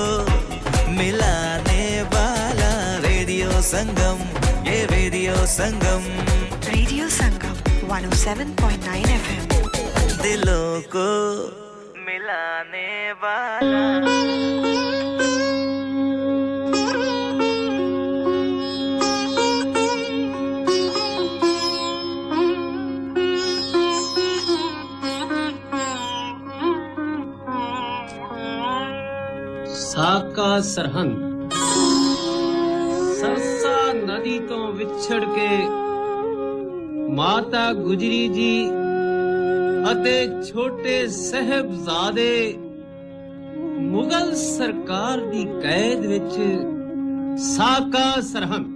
मिलाने 0.98 1.84
वाला 2.14 2.72
रेडियो 3.06 3.50
संगम 3.68 4.24
ये 4.68 4.78
radio 4.92 5.36
Sangam. 5.54 6.08
Radio 6.70 7.10
Sangam 7.18 7.56
107.9 7.90 8.96
FM 9.16 9.46
दिलों 10.24 10.82
को 10.96 11.08
मिलाने 12.10 12.90
वाला 13.24 14.23
ਨਦੀ 34.06 34.40
ਤੋਂ 34.40 34.74
ਵਿਛੜ 34.74 35.26
ਕੇ 35.26 35.48
ਮਾਤਾ 37.14 37.74
ਗੁਜਰੀ 37.74 38.28
ਜੀ 38.28 38.70
ਅਤੇ 39.92 40.28
ਛੋਟੇ 40.44 41.08
ਸਹਿਬਜ਼ਾਦੇ 41.08 42.58
ਮੁਗਲ 43.80 44.34
ਸਰਕਾਰ 44.36 45.20
ਦੀ 45.20 45.44
ਕੈਦ 45.64 46.06
ਵਿੱਚ 46.06 46.36
ਸਾਕਾ 47.40 48.22
ਸਰਹੰਦ। 48.22 48.73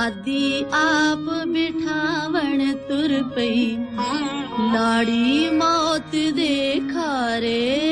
दादी 0.00 0.62
आप 0.62 1.26
बिठावण 1.48 2.72
तुर 2.72 3.22
पई। 3.36 3.76
लाड़ी 4.72 5.50
मौत 5.50 6.10
देखा 6.14 7.36
रे। 7.36 7.89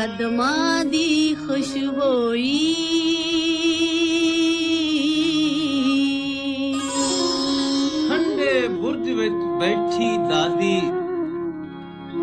कदमां 0.00 0.90
दी 0.90 1.08
खुशबोई 1.36 2.52
ਠੰਡੇ 8.08 8.68
ਬੁਰਜ 8.70 9.10
ਵਿੱਚ 9.10 9.34
ਬੈਠੀ 9.60 10.16
ਦਾਦੀ 10.28 10.80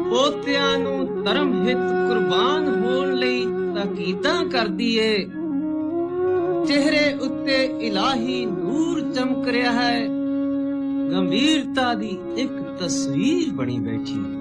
ਪੋਤਿਆਂ 0.10 0.78
ਨੂੰ 0.80 1.24
ਧਰਮ 1.24 1.54
ਹਿੱਤ 1.68 1.90
ਕੁਰਬਾਨ 2.08 2.68
ਹੋਣ 2.84 3.14
ਲਈ 3.14 3.46
ਤਾਕੀਦਾਂ 3.76 4.44
ਕਰਦੀ 4.46 4.96
ਏ 4.98 5.18
ਚਿਹਰੇ 6.68 7.14
ਉੱਤੇ 7.22 7.64
ਇਲਾਹੀ 7.88 8.46
ਨੂਰ 8.46 9.02
ਚਮਕ 9.12 9.48
ਰਿਹਾ 9.48 9.72
ਹੈ 9.72 10.00
ਗੰਭੀਰਤਾ 11.12 11.94
ਦੀ 11.94 12.18
ਇੱਕ 12.38 12.62
ਤਸਵੀਰ 12.80 13.52
ਬਣੀ 13.54 13.80
ਬੈਠੀ 13.80 14.14
ਹੈ 14.16 14.37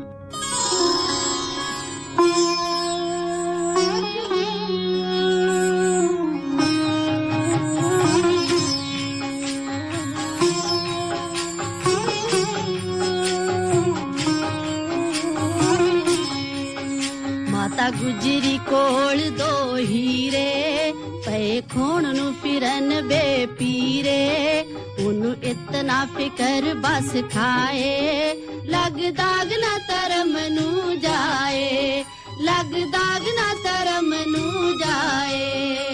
ਗੁਜਰੀ 18.08 18.58
ਕੋਲ 18.70 19.22
ਦੋ 19.30 19.78
ਹੀਰੇ, 19.78 20.94
ਪਏ 21.26 21.62
ਖੋਣ 21.62 22.06
ਨੂੰ 22.16 22.34
ਫਿਰਨ 22.34 23.02
ਬੇ 23.08 23.46
ਪੀਰੇ। 23.46 24.64
ਉਹਨੂੰ 25.00 25.36
ਇਤਨਾ 25.44 26.06
ਫਿਕਰ 26.18 26.74
ਬਸ 26.76 27.12
ਖਾਏ, 27.34 28.34
ਲੱਗ 28.66 29.00
ਦਾਗ 29.12 29.52
ਨਾ 29.60 29.78
ਧਰਮ 29.90 30.38
ਨੂੰ 30.50 31.00
ਜਾਏ, 31.00 32.04
ਲੱਗ 32.42 32.72
ਦਾਗ 32.92 33.28
ਨਾ 33.36 33.54
ਧਰਮ 33.64 34.14
ਨੂੰ 34.28 34.78
ਜਾਏ। 34.78 35.87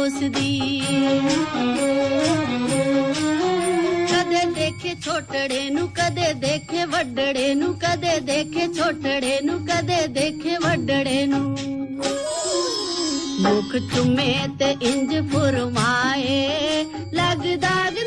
ਪਲੋਸਦੀ 0.00 0.80
ਕਦੇ 4.08 4.44
ਦੇਖੇ 4.54 4.94
ਛੋਟੜੇ 4.94 5.68
ਨੂੰ 5.70 5.88
ਕਦੇ 5.88 6.32
ਦੇਖੇ 6.32 6.84
ਵੱਡੜੇ 6.84 7.54
ਨੂੰ 7.54 7.74
ਕਦੇ 7.74 8.18
ਦੇਖੇ 8.20 8.66
ਛੋਟੜੇ 8.68 9.38
ਨੂੰ 9.44 9.58
ਕਦੇ 9.66 10.06
ਦੇਖੇ 10.06 10.56
ਵੱਡੜੇ 10.56 11.26
ਨੂੰ 11.26 11.56
ਮੁਖ 13.40 13.76
ਚੁੰਮੇ 13.94 14.34
ਤੇ 14.58 14.74
ਇੰਜ 14.82 15.32
ਫੁਰਮਾਏ 15.32 16.84
ਲੱਗ 17.12 17.46
ਦਾਗ 17.56 17.98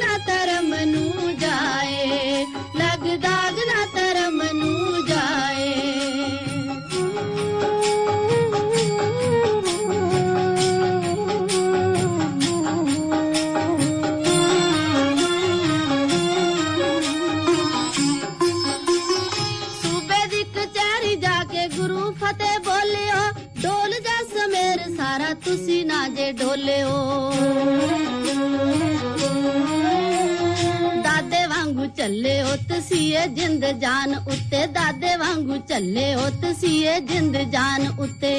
ਤਸੀਏ 33.14 33.26
ਜਿੰਦ 33.26 33.64
ਜਾਨ 33.80 34.14
ਉੱਤੇ, 34.14 34.66
ਦਾਦੇ 34.66 35.14
ਵਾਂਗੂ 35.16 35.56
ਚੱਲੇ 35.68 36.14
ਹੋ 36.14 36.28
ਤਸੀਏ 36.42 36.98
ਜਿੰਦ 37.00 37.36
ਜਾਨ 37.50 37.86
ਉੱਤੇ। 37.98 38.32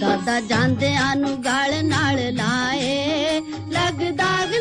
ਦਾਦਾ 0.00 0.38
ਜਾਂਦਿਆਂ 0.40 1.14
ਨੂੰ 1.16 1.32
ਗਾਲ 1.44 1.84
ਨਾਲ 1.84 2.18
ਲਾਏ 2.34 3.40
ਲੱਗ 3.70 4.02
ਦਾਗ 4.12 4.54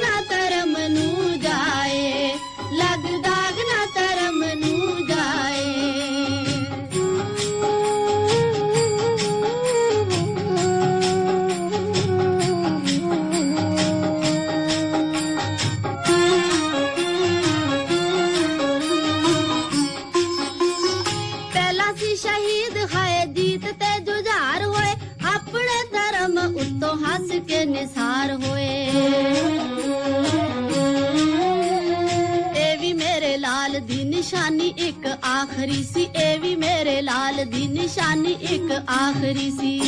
ਲਾਲ 37.11 37.45
ਦੀ 37.45 37.67
ਨਿਸ਼ਾਨੀ 37.67 38.31
ਇੱਕ 38.31 38.71
ਆਖਰੀ 38.89 39.51
ਸੀ। 39.51 39.79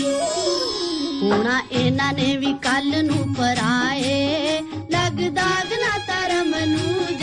ਹੋਣਾ 1.22 1.62
ਇਹਨਾਂ 1.72 2.14
ਨੇ 2.14 2.38
ਵੀ 2.38 2.54
ਕੱਲ 2.54 3.06
ਨੂੰ 3.06 3.34
ਪਰਾਏ। 3.34 4.60
ਲੱਗ 4.92 5.22
ਦਾਗ 5.30 5.74
ਨਾ 5.74 5.98
ਧਰਮ 6.08 6.56
ਨੂੰ 6.66 7.18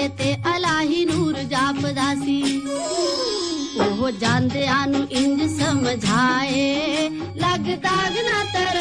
करे 0.00 0.08
ते 0.16 0.32
अलाही 0.48 1.04
नूर 1.04 1.36
जाप 1.52 1.80
दासी। 1.96 2.40
ओहो 3.84 4.10
जानदे 4.16 4.64
आनु 4.66 5.00
इंज 5.20 5.40
समझाए। 5.52 6.64
लग 7.36 7.66
दाग 7.84 8.14
ना 8.28 8.38
तर 8.54 8.76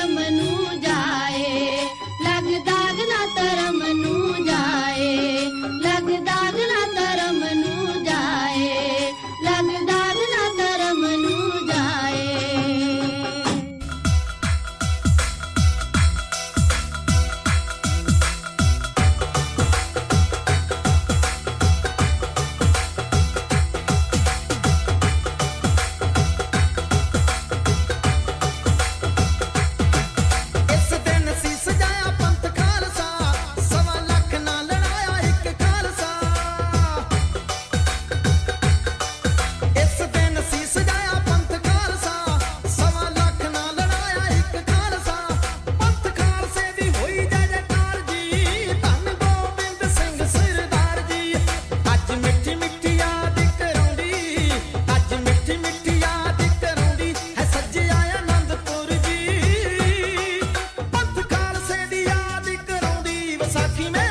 Rosa 63.49 63.67
Jiménez. 63.75 64.08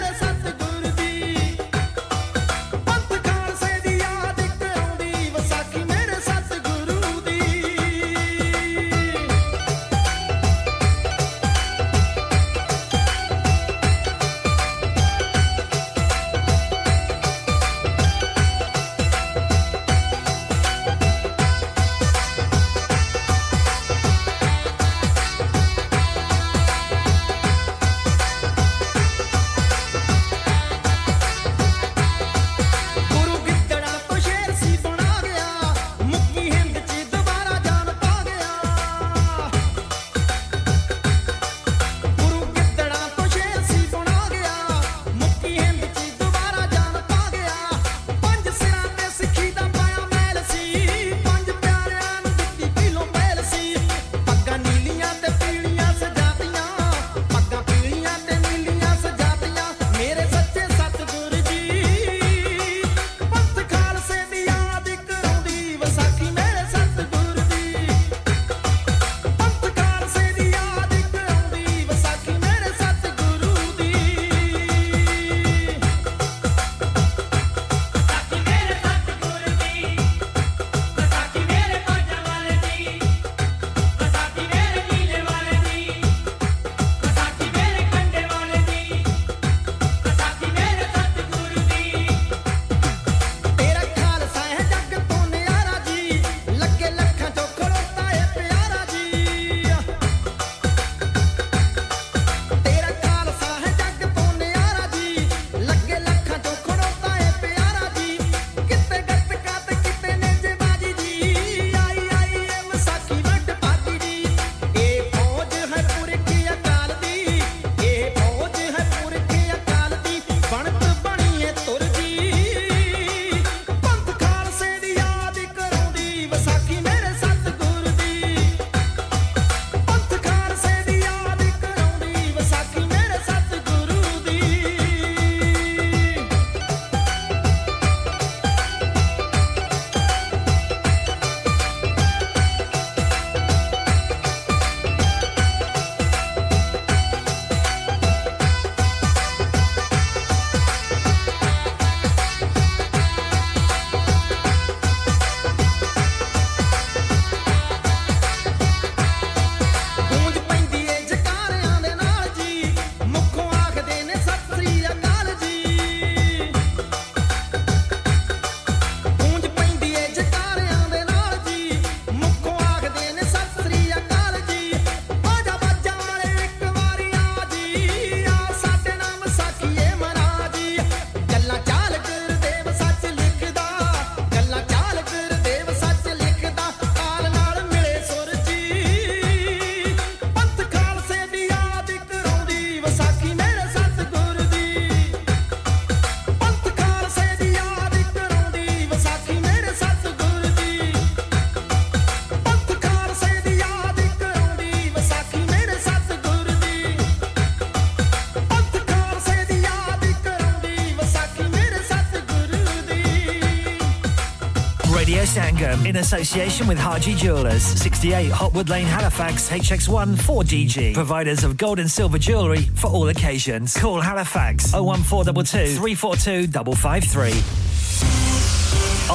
in 215.89 215.97
association 215.97 216.67
with 216.67 216.79
Harji 216.79 217.17
Jewelers, 217.17 217.63
68 217.63 218.31
Hotwood 218.31 218.69
Lane, 218.69 218.85
Halifax, 218.85 219.49
HX1 219.49 220.17
4DG. 220.17 220.93
Providers 220.93 221.45
of 221.45 221.57
gold 221.57 221.79
and 221.79 221.91
silver 221.91 222.19
jewellery 222.19 222.65
for 222.75 222.89
all 222.89 223.09
occasions. 223.09 223.75
Call 223.75 223.99
Halifax 223.99 224.75
01422 224.75 225.77
342 225.77 226.49
553. 226.75 227.31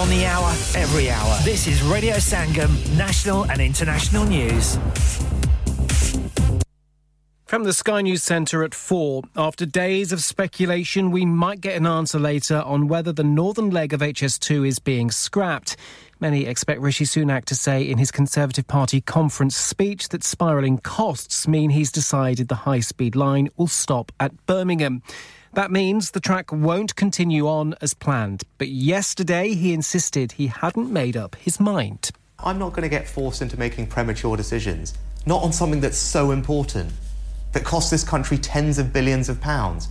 On 0.01 0.09
the 0.09 0.25
hour, 0.25 0.49
every 0.75 1.11
hour. 1.11 1.37
This 1.43 1.67
is 1.67 1.83
Radio 1.83 2.15
Sangam, 2.15 2.97
national 2.97 3.45
and 3.51 3.61
international 3.61 4.25
news. 4.25 4.79
From 7.53 7.65
the 7.65 7.73
Sky 7.73 8.01
News 8.01 8.23
Centre 8.23 8.63
at 8.63 8.73
4. 8.73 9.21
After 9.35 9.67
days 9.67 10.11
of 10.11 10.23
speculation, 10.23 11.11
we 11.11 11.23
might 11.23 11.61
get 11.61 11.75
an 11.75 11.85
answer 11.85 12.17
later 12.17 12.63
on 12.65 12.87
whether 12.87 13.13
the 13.13 13.23
northern 13.23 13.69
leg 13.69 13.93
of 13.93 13.99
HS2 13.99 14.67
is 14.67 14.79
being 14.79 15.11
scrapped. 15.11 15.77
Many 16.23 16.45
expect 16.45 16.79
Rishi 16.79 17.03
Sunak 17.03 17.43
to 17.47 17.53
say 17.53 17.81
in 17.81 17.97
his 17.97 18.09
Conservative 18.09 18.65
Party 18.65 19.01
conference 19.01 19.57
speech 19.57 20.07
that 20.07 20.23
spiralling 20.23 20.77
costs 20.77 21.49
mean 21.49 21.69
he's 21.69 21.91
decided 21.91 22.47
the 22.47 22.55
high 22.55 22.79
speed 22.79 23.17
line 23.17 23.49
will 23.57 23.67
stop 23.67 24.09
at 24.21 24.45
Birmingham. 24.45 25.03
That 25.51 25.69
means 25.69 26.11
the 26.11 26.21
track 26.21 26.49
won't 26.49 26.95
continue 26.95 27.45
on 27.49 27.75
as 27.81 27.93
planned. 27.93 28.43
But 28.57 28.69
yesterday 28.69 29.53
he 29.53 29.73
insisted 29.73 30.31
he 30.31 30.47
hadn't 30.47 30.89
made 30.89 31.17
up 31.17 31.35
his 31.35 31.59
mind. 31.59 32.11
I'm 32.39 32.57
not 32.57 32.69
going 32.69 32.83
to 32.83 32.89
get 32.89 33.05
forced 33.05 33.41
into 33.41 33.59
making 33.59 33.87
premature 33.87 34.37
decisions, 34.37 34.93
not 35.25 35.43
on 35.43 35.51
something 35.51 35.81
that's 35.81 35.97
so 35.97 36.31
important, 36.31 36.93
that 37.51 37.65
costs 37.65 37.91
this 37.91 38.05
country 38.05 38.37
tens 38.37 38.79
of 38.79 38.93
billions 38.93 39.27
of 39.27 39.41
pounds. 39.41 39.89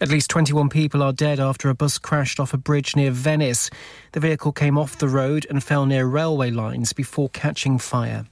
At 0.00 0.08
least 0.08 0.28
21 0.30 0.70
people 0.70 1.04
are 1.04 1.12
dead 1.12 1.38
after 1.38 1.68
a 1.68 1.74
bus 1.74 1.98
crashed 1.98 2.40
off 2.40 2.52
a 2.52 2.58
bridge 2.58 2.96
near 2.96 3.12
Venice. 3.12 3.70
The 4.10 4.18
vehicle 4.18 4.50
came 4.50 4.76
off 4.76 4.98
the 4.98 5.08
road 5.08 5.46
and 5.48 5.62
fell 5.62 5.86
near 5.86 6.04
railway 6.04 6.50
lines 6.50 6.92
before 6.92 7.28
catching 7.28 7.78
fire. 7.78 8.26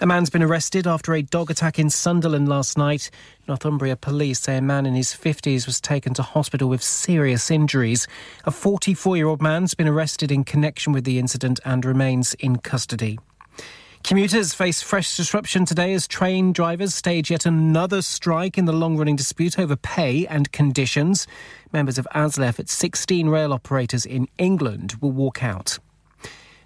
A 0.00 0.06
man's 0.06 0.30
been 0.30 0.42
arrested 0.42 0.88
after 0.88 1.14
a 1.14 1.22
dog 1.22 1.48
attack 1.48 1.78
in 1.78 1.90
Sunderland 1.90 2.48
last 2.48 2.76
night. 2.76 3.08
Northumbria 3.46 3.94
police 3.96 4.40
say 4.40 4.56
a 4.56 4.62
man 4.62 4.84
in 4.84 4.94
his 4.94 5.14
50s 5.14 5.64
was 5.64 5.80
taken 5.80 6.12
to 6.14 6.22
hospital 6.22 6.68
with 6.68 6.82
serious 6.82 7.52
injuries. 7.52 8.08
A 8.44 8.50
44 8.50 9.16
year 9.16 9.28
old 9.28 9.40
man's 9.40 9.74
been 9.74 9.88
arrested 9.88 10.32
in 10.32 10.42
connection 10.42 10.92
with 10.92 11.04
the 11.04 11.20
incident 11.20 11.60
and 11.64 11.84
remains 11.84 12.34
in 12.34 12.56
custody. 12.56 13.18
Commuters 14.02 14.54
face 14.54 14.82
fresh 14.82 15.16
disruption 15.16 15.64
today 15.64 15.92
as 15.92 16.08
train 16.08 16.52
drivers 16.52 16.94
stage 16.94 17.30
yet 17.30 17.46
another 17.46 18.02
strike 18.02 18.58
in 18.58 18.64
the 18.64 18.72
long 18.72 18.96
running 18.96 19.14
dispute 19.14 19.58
over 19.58 19.76
pay 19.76 20.26
and 20.26 20.50
conditions. 20.50 21.26
Members 21.72 21.98
of 21.98 22.08
ASLEF 22.12 22.58
at 22.58 22.68
16 22.68 23.28
rail 23.28 23.52
operators 23.52 24.04
in 24.04 24.26
England 24.38 24.94
will 25.00 25.12
walk 25.12 25.44
out. 25.44 25.78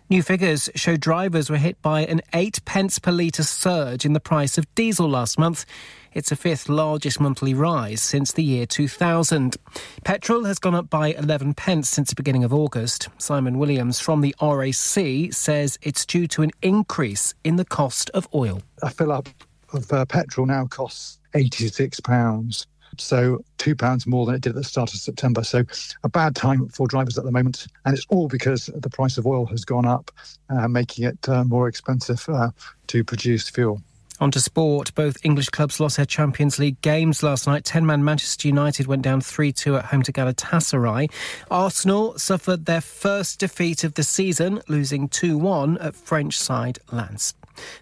New 0.09 0.23
figures 0.23 0.71
show 0.75 0.97
drivers 0.97 1.51
were 1.51 1.57
hit 1.57 1.81
by 1.83 2.03
an 2.07 2.21
8 2.33 2.65
pence 2.65 2.99
per 2.99 3.11
litre 3.11 3.43
surge 3.43 4.07
in 4.07 4.13
the 4.13 4.21
price 4.21 4.57
of 4.57 4.73
diesel 4.75 5.09
last 5.09 5.39
month. 5.39 5.67
It's 6.15 6.31
the 6.31 6.37
fifth 6.37 6.69
largest 6.69 7.19
monthly 7.19 7.55
rise 7.55 8.01
since 8.01 8.33
the 8.33 8.45
year 8.45 8.67
2000. 8.67 9.57
Petrol 10.05 10.45
has 10.45 10.61
gone 10.61 10.75
up 10.75 10.89
by 10.89 11.09
11 11.09 11.55
pence 11.55 11.89
since 11.89 12.11
the 12.11 12.15
beginning 12.15 12.45
of 12.45 12.55
August. 12.55 13.09
Simon 13.19 13.59
Williams 13.59 13.99
from 13.99 14.21
the 14.21 14.33
RAC 14.41 15.33
says 15.33 15.77
it's 15.83 16.07
due 16.07 16.29
to 16.29 16.43
an 16.43 16.53
increase 16.63 17.35
in 17.43 17.57
the 17.57 17.65
cost 17.65 18.11
of 18.11 18.29
oil. 18.33 18.63
A 18.83 18.91
fill 18.91 19.11
up 19.11 19.29
of 19.73 19.93
uh, 19.93 20.05
petrol 20.05 20.47
now 20.47 20.67
costs 20.67 21.19
£86. 21.35 22.67
So 22.97 23.41
two 23.59 23.75
pounds 23.75 24.07
more 24.07 24.25
than 24.25 24.37
it 24.37 24.41
did 24.41 24.51
at 24.51 24.55
the 24.55 24.63
start 24.63 24.95
of 24.95 25.01
September. 25.01 25.43
So 25.43 25.65
a 26.05 26.09
bad 26.09 26.37
time 26.37 26.69
for 26.69 26.87
drivers 26.87 27.19
at 27.19 27.25
the 27.25 27.33
moment, 27.33 27.67
and 27.85 27.97
it's 27.97 28.07
all 28.09 28.29
because 28.29 28.67
the 28.67 28.89
price 28.89 29.19
of 29.19 29.27
oil 29.27 29.47
has 29.47 29.65
gone 29.65 29.85
up, 29.85 30.13
uh, 30.49 30.69
making 30.69 31.07
it 31.07 31.29
uh, 31.29 31.43
more 31.43 31.67
expensive 31.67 32.25
uh, 32.29 32.51
to 32.87 33.03
produce 33.03 33.49
fuel. 33.49 33.83
On 34.25 34.31
to 34.31 34.41
sport. 34.41 34.95
Both 34.95 35.19
English 35.23 35.51
clubs 35.51 35.79
lost 35.79 35.99
their 35.99 36.07
Champions 36.07 36.59
League 36.59 36.81
games 36.81 37.23
last 37.23 37.47
night. 37.47 37.63
10 37.63 37.85
man 37.85 38.03
Manchester 38.03 38.49
United 38.49 38.87
went 38.87 39.03
down 39.03 39.21
3 39.21 39.53
2 39.53 39.77
at 39.77 39.85
home 39.85 40.01
to 40.01 40.15
Galatasaray. 40.15 41.11
Arsenal 41.51 42.19
suffered 42.19 42.65
their 42.65 42.81
first 42.81 43.39
defeat 43.39 43.85
of 43.85 43.93
the 43.93 44.03
season, 44.03 44.63
losing 44.67 45.09
2 45.09 45.37
1 45.37 45.77
at 45.77 45.95
French 45.95 46.39
side 46.39 46.79
Lens. 46.91 47.35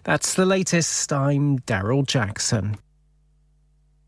That's 0.03 0.33
the 0.33 0.45
latest. 0.45 1.13
I'm 1.13 1.59
Daryl 1.59 2.05
Jackson. 2.05 2.75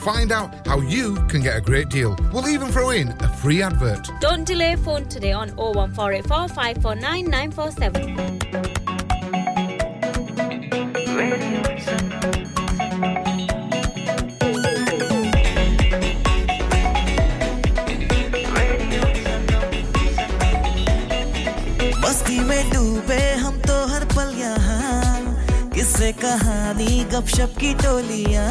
find 0.00 0.32
out 0.32 0.66
how 0.66 0.80
you 0.80 1.14
can 1.28 1.42
get 1.42 1.56
a 1.56 1.60
great 1.60 1.88
deal. 1.88 2.16
We'll 2.32 2.48
even 2.48 2.68
throw 2.68 2.90
in 2.90 3.08
a 3.08 3.28
free 3.28 3.62
advert. 3.62 4.10
Don't 4.20 4.44
delay 4.44 4.76
phone 4.76 5.06
today 5.08 5.32
on 5.32 5.50
01484 5.56 6.48
549 6.48 7.26
947. 7.30 9.26
मस्ती 22.04 22.38
में 22.48 22.70
डूबे 22.70 23.20
हम 23.44 23.58
तो 23.66 23.74
हर 23.92 24.04
पल 24.14 24.34
यहाँ 24.38 25.70
किससे 25.74 26.12
कहानी 26.24 27.04
गपशप 27.12 27.54
की 27.60 27.72
टोलियाँ 27.82 28.50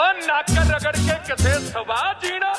और 0.00 0.16
नाकर 0.26 0.66
रगड़ 0.74 0.96
के 0.96 1.14
किसे 1.28 1.54
सवा 1.70 2.00
जीना? 2.24 2.52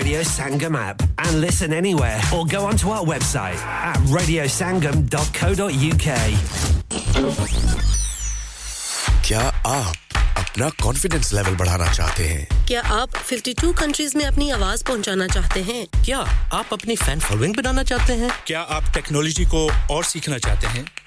Radio 0.00 0.22
Sangam 0.22 0.76
app 0.76 1.02
and 1.18 1.40
listen 1.40 1.72
anywhere 1.72 2.20
or 2.34 2.46
go 2.46 2.64
onto 2.64 2.88
our 2.88 3.04
website 3.04 3.56
at 3.88 3.96
radiosangam.co.uk. 3.96 6.06
क्या 9.26 9.40
आप 9.66 9.94
अपना 10.36 10.68
कॉन्फिडेंस 10.68 11.34
लेवल 11.34 11.54
बढ़ाना 11.54 11.92
चाहते 11.92 12.24
हैं? 12.24 12.66
क्या 12.66 12.82
आप 12.82 13.10
52 13.10 13.80
कंट्रीज़ 13.80 14.18
में 14.18 14.24
अपनी 14.24 14.50
आवाज़ 14.50 14.84
पहुंचाना 14.84 15.26
चाहते 15.26 15.62
हैं? 15.62 16.04
क्या 16.04 16.18
आप 16.52 16.66
अपनी 16.72 16.96
फ़ैन 16.96 17.20
फॉलोइंग 17.20 17.56
बनाना 17.56 17.82
चाहते 17.82 18.12
हैं? 18.12 18.30
क्या 18.46 18.60
आप 18.60 18.84
टेक्नोलॉजी 18.94 19.44
को 19.44 19.70
और 19.90 20.04
सीखना 20.04 20.38
चाहते 20.38 20.66
हैं? 20.66 20.99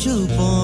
to 0.00 0.26
born. 0.28 0.59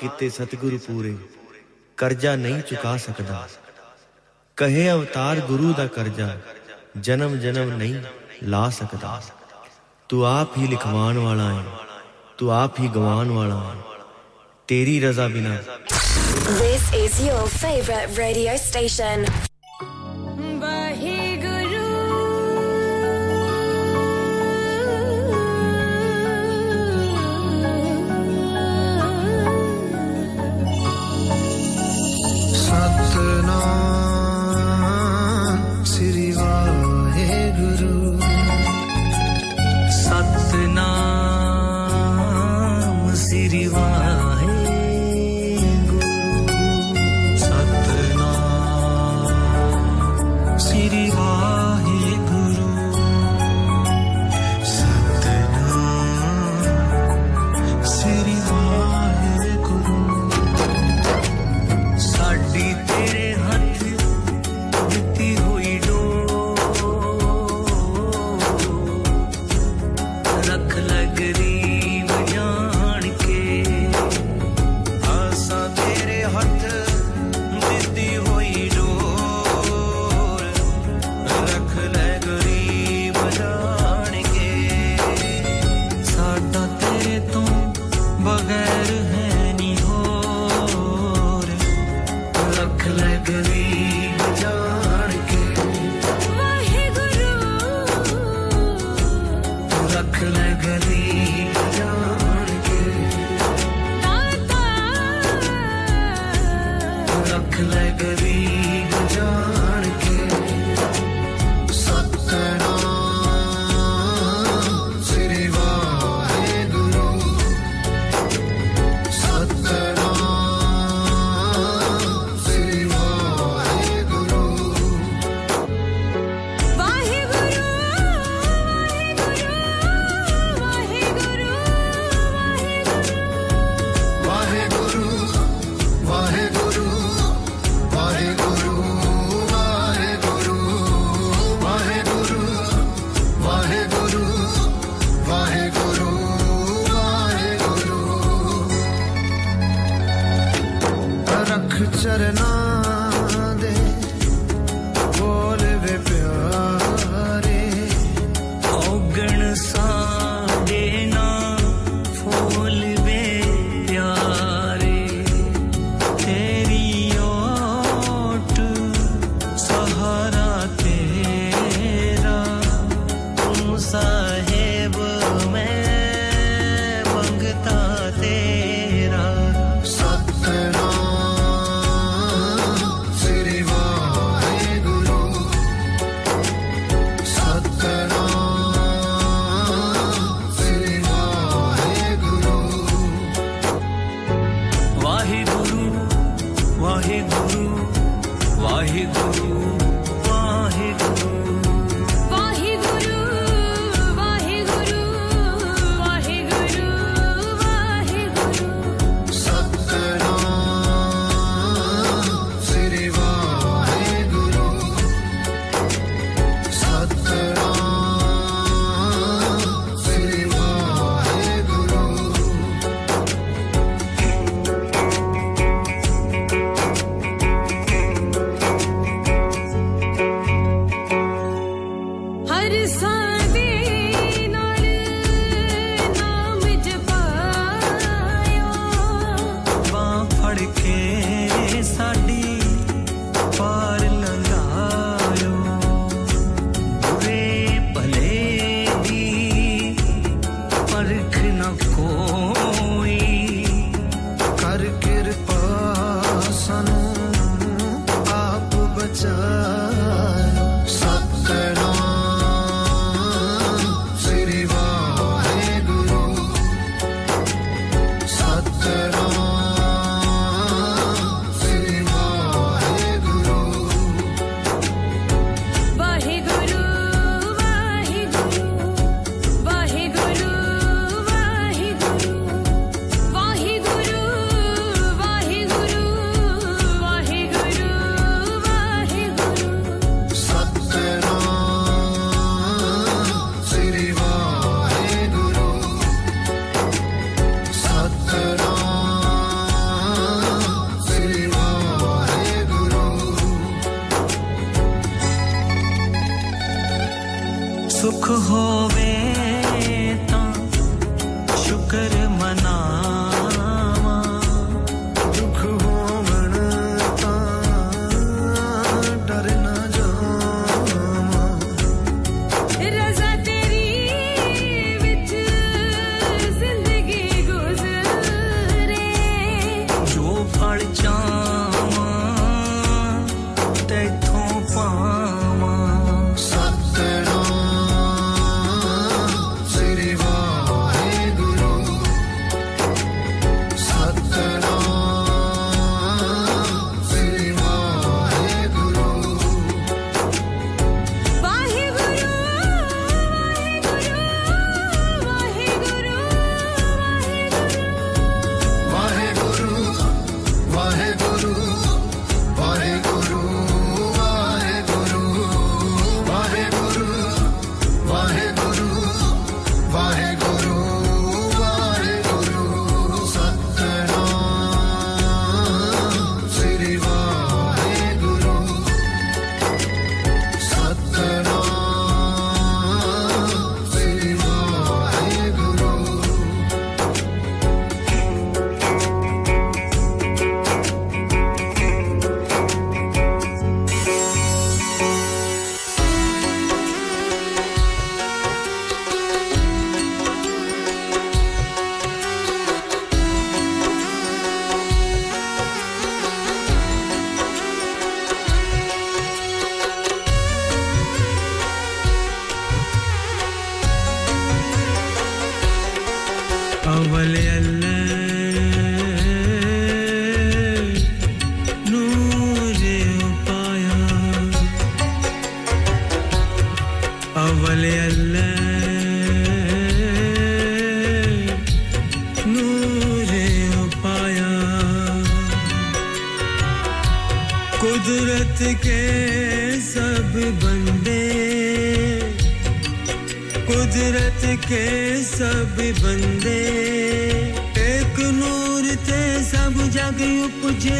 ਕੀਤੇ 0.00 0.28
ਸਤਿਗੁਰੂ 0.28 0.78
ਪੂਰੇ 0.78 1.16
ਕਰਜ਼ਾ 1.98 2.34
ਨਹੀਂ 2.36 2.60
ਚੁਕਾ 2.62 2.96
ਸਕਦਾ 2.96 3.48
ਕਹੇ 4.58 4.90
ਅਵਤਾਰ 4.90 5.40
ਗੁਰੂ 5.40 5.72
ਦਾ 5.72 5.86
ਕਰਜ਼ਾ 5.86 6.36
ਜਨਮ 7.00 7.36
ਜਨਮ 7.36 7.72
ਨਹੀਂ 7.76 8.02
ਲਾ 8.44 8.68
ਸਕਦਾ 8.70 9.20
ਤੂੰ 10.08 10.26
ਆਪ 10.26 10.56
ਹੀ 10.58 10.66
ਲਿਖਵਾਣ 10.66 11.18
ਵਾਲਾ 11.18 11.48
ਹੈ 11.54 11.64
ਤੂੰ 12.38 12.52
ਆਪ 12.52 12.80
ਹੀ 12.80 12.88
ਗਵਾਣ 12.88 13.30
ਵਾਲਾ 13.30 13.60
ਹੈ 13.64 13.76
ਤੇਰੀ 14.68 15.00
ਰਜ਼ਾ 15.00 15.28
ਬਿਨਾ 15.28 15.56
This 16.58 16.84
is 16.98 17.16
your 17.22 17.42
favorite 17.54 18.18
radio 18.18 18.56
station 18.60 19.47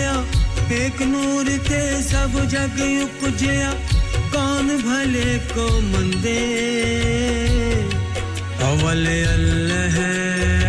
उपजया 0.09 0.74
एक 0.74 1.02
नूर 1.02 1.44
ते 1.44 2.02
सब 2.02 2.44
जग 2.44 2.78
उपजया। 3.02 3.72
कौन 4.32 4.68
भले 4.68 5.39
को 5.39 5.80
मंदे? 5.80 6.39
अवल 8.62 9.06
अल्लाह 9.06 10.02
है। 10.02 10.68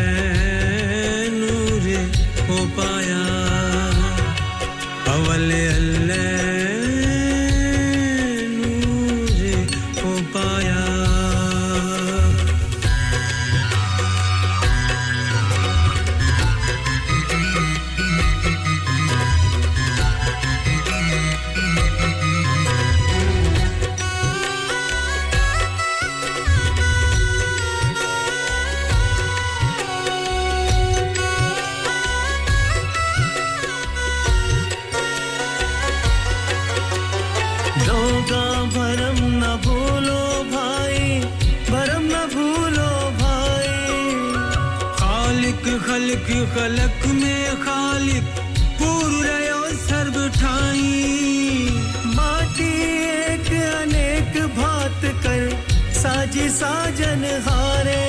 साजन 56.60 57.24
हारे 57.46 58.06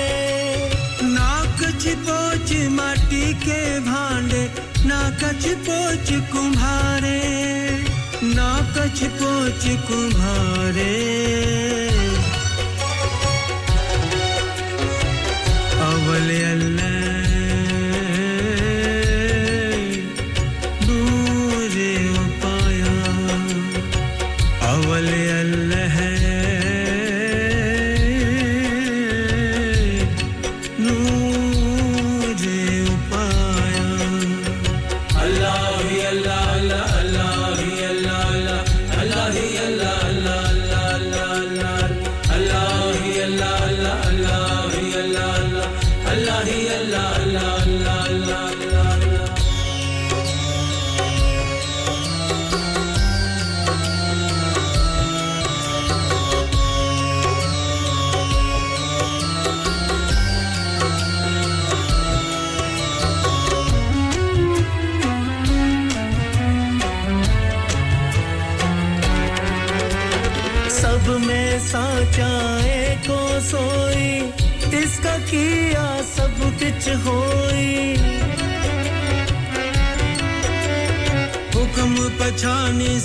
ना 1.02 1.30
कच 1.60 1.84
पोच 2.06 2.52
माटी 2.78 3.32
के 3.44 3.60
भांडे 3.86 4.42
ना 4.86 5.00
कच 5.22 5.46
पोच 5.66 6.10
कुम्हारे 6.32 7.20
ना 8.34 8.50
कच 8.76 9.02
पोच 9.20 9.66
कुम्हारे। 9.88 10.88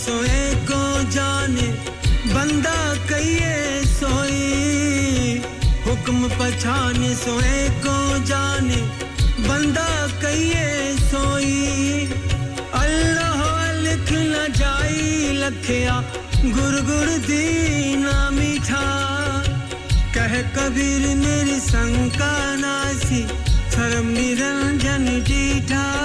सोए 0.05 0.41
को 0.69 0.81
जाने, 1.09 1.67
बंदा 2.33 2.77
कहिए 3.09 3.83
सोई। 3.85 5.41
हुक्म 5.85 6.29
पछाने 6.39 7.13
सोए 7.15 7.69
को 7.85 7.95
जाने, 8.25 8.81
बंदा 9.47 9.87
कहिए 10.21 10.93
सोई। 10.99 12.05
अल्लाह 12.81 13.41
लिख 13.81 14.11
न 14.11 14.45
जाई 14.53 15.31
लखिया 15.37 15.95
गुर 16.45 16.75
गुर 16.89 17.17
दीना 17.27 18.17
मीठा। 18.29 18.85
कह 20.15 20.41
कबीर 20.55 21.03
मेरी 21.15 21.59
शंका 21.61 22.33
नासी 22.55 23.23
धर्म 23.75 24.07
निरंजन 24.09 25.05
जीठा 25.23 26.04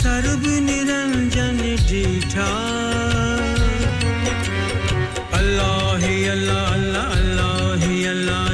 सर्व 0.00 0.44
निरंजन 0.66 1.58
डीठा 1.88 2.50
अल्लाह 5.38 6.04
अल्लाह 6.34 6.68
अल्लाह 6.76 7.08
अल्लाह 7.16 7.82
अल्लाह 8.12 8.46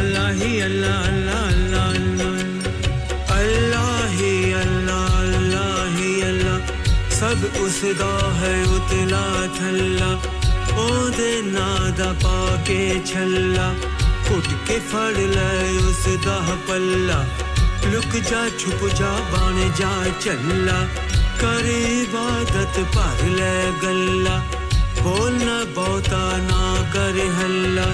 अल्लाह 0.00 0.40
अल्लाह 0.68 1.02
अल्लाह 1.08 1.42
अल्लाह 1.50 1.88
अल्लाह 3.36 3.40
अल्लाह 3.40 4.16
अल्लाह 4.62 5.12
अल्लाह 5.24 5.98
अल्लाह 6.30 6.58
सब 7.20 7.40
उसदा 7.64 8.14
है 8.40 8.54
उतला 8.76 9.24
थल्ला, 9.58 10.10
ओदे 10.86 11.32
नादा 11.50 12.10
पाके 12.24 12.80
छल्ला। 13.12 13.68
उठ 14.36 14.48
के 14.66 14.78
फड़ 14.90 15.18
ले 15.36 15.52
उसदा 15.90 16.36
पल्ला। 16.68 17.18
लुक 17.90 18.22
जा, 18.22 18.48
छुप 18.48 18.90
जा 18.94 19.12
बन 19.12 19.74
जा, 19.78 20.04
चल्ला। 20.18 20.82
कर 21.40 21.66
इबादत 21.70 22.80
भर 22.80 23.28
ले 23.28 23.72
गल्ला। 23.72 24.38
बोलना 25.02 25.64
बहुता, 25.64 26.36
ना 26.36 26.92
कर 26.92 27.34
हल्ला। 27.34 27.86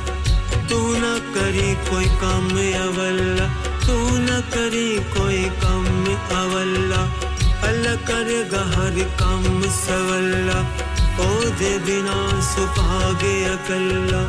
तू 0.67 0.97
न 0.97 1.33
करी 1.35 1.91
कोई 1.91 2.05
कम 2.05 2.51
अवल्ला। 2.83 3.47
तू 3.87 4.19
न 4.19 4.27
करी 4.27 4.97
कोई 4.97 5.45
कम 5.45 6.05
अवल्ला। 6.37 7.26
अल्लाह 7.67 7.95
करेगा 7.95 8.63
हर 8.75 8.97
काम 9.21 9.45
सवल्ला। 9.77 10.59
ओ 11.21 11.29
दे 11.61 11.79
बिना 11.79 12.17
सुभागे 12.41 13.45
अकल्ला। 13.45 14.21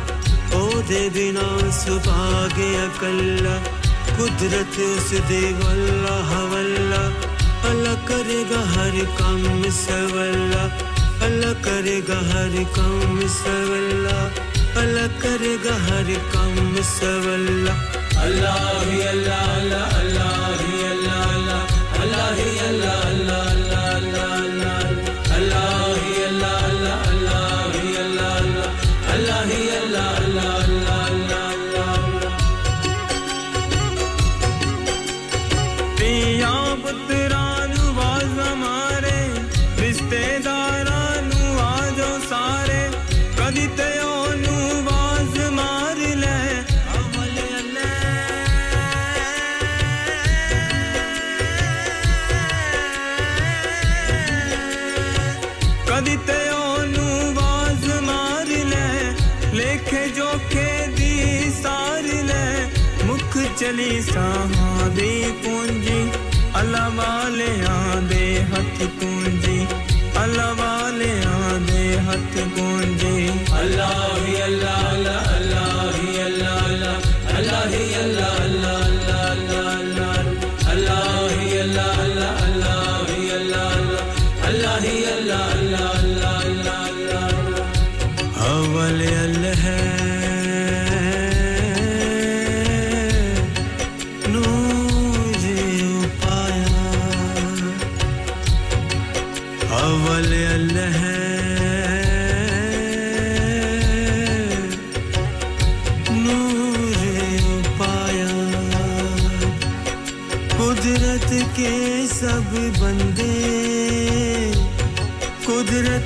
ओ 0.58 0.82
दे 0.82 1.02
बिना 1.10 1.46
सुभागे 1.70 2.68
अकल्ला। 2.76 3.54
कुदरत 4.16 4.78
उस 4.78 5.10
दे 5.28 5.42
वल्ला 5.60 6.16
हवल्ला। 6.30 7.02
अल्लाह 7.70 7.94
करेगा 7.94 8.60
हर 8.74 8.96
काम 9.20 9.70
सवल्ला। 9.70 10.64
अल्लाह 11.26 11.52
करेगा 11.52 12.18
हर 12.32 12.54
काम 12.78 13.20
सवल्ला। 13.28 14.18
अल्लाह 14.82 15.06
करेगा 15.22 15.74
हर 15.86 16.10
काम 16.34 16.74
सवल्ला। 16.90 17.74
अल्लाह 18.22 18.58
अल्लाह 19.08 19.44
अल्लाह। 19.60 20.07
चली 64.07 64.07
साहां 64.07 64.89
दी 64.97 65.07
पूंजी 65.43 65.95
अल्लाह 66.59 66.87
वाले 66.99 67.47
आंदे 67.71 68.23
हथ 68.51 68.77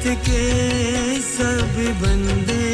कुदरत 0.02 0.18
के 0.26 1.20
सब 1.22 1.74
बंदे, 2.02 2.66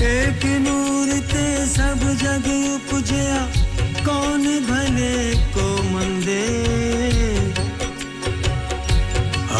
एक 0.00 0.44
नूर 0.64 1.08
ते 1.28 1.44
सब 1.66 2.00
जग 2.22 2.46
उपजया, 2.48 3.40
कौन 4.06 4.44
भले 4.68 5.16
को 5.52 5.66
मंदे? 5.92 6.44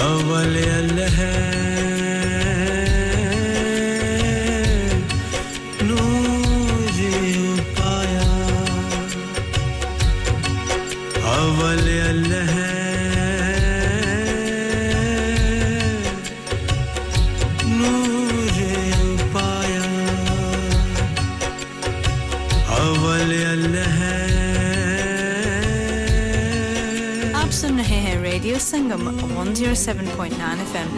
अवल 0.01 0.57
अल्लाह 0.79 1.21
107.9 29.67 30.65
FM 30.65 30.91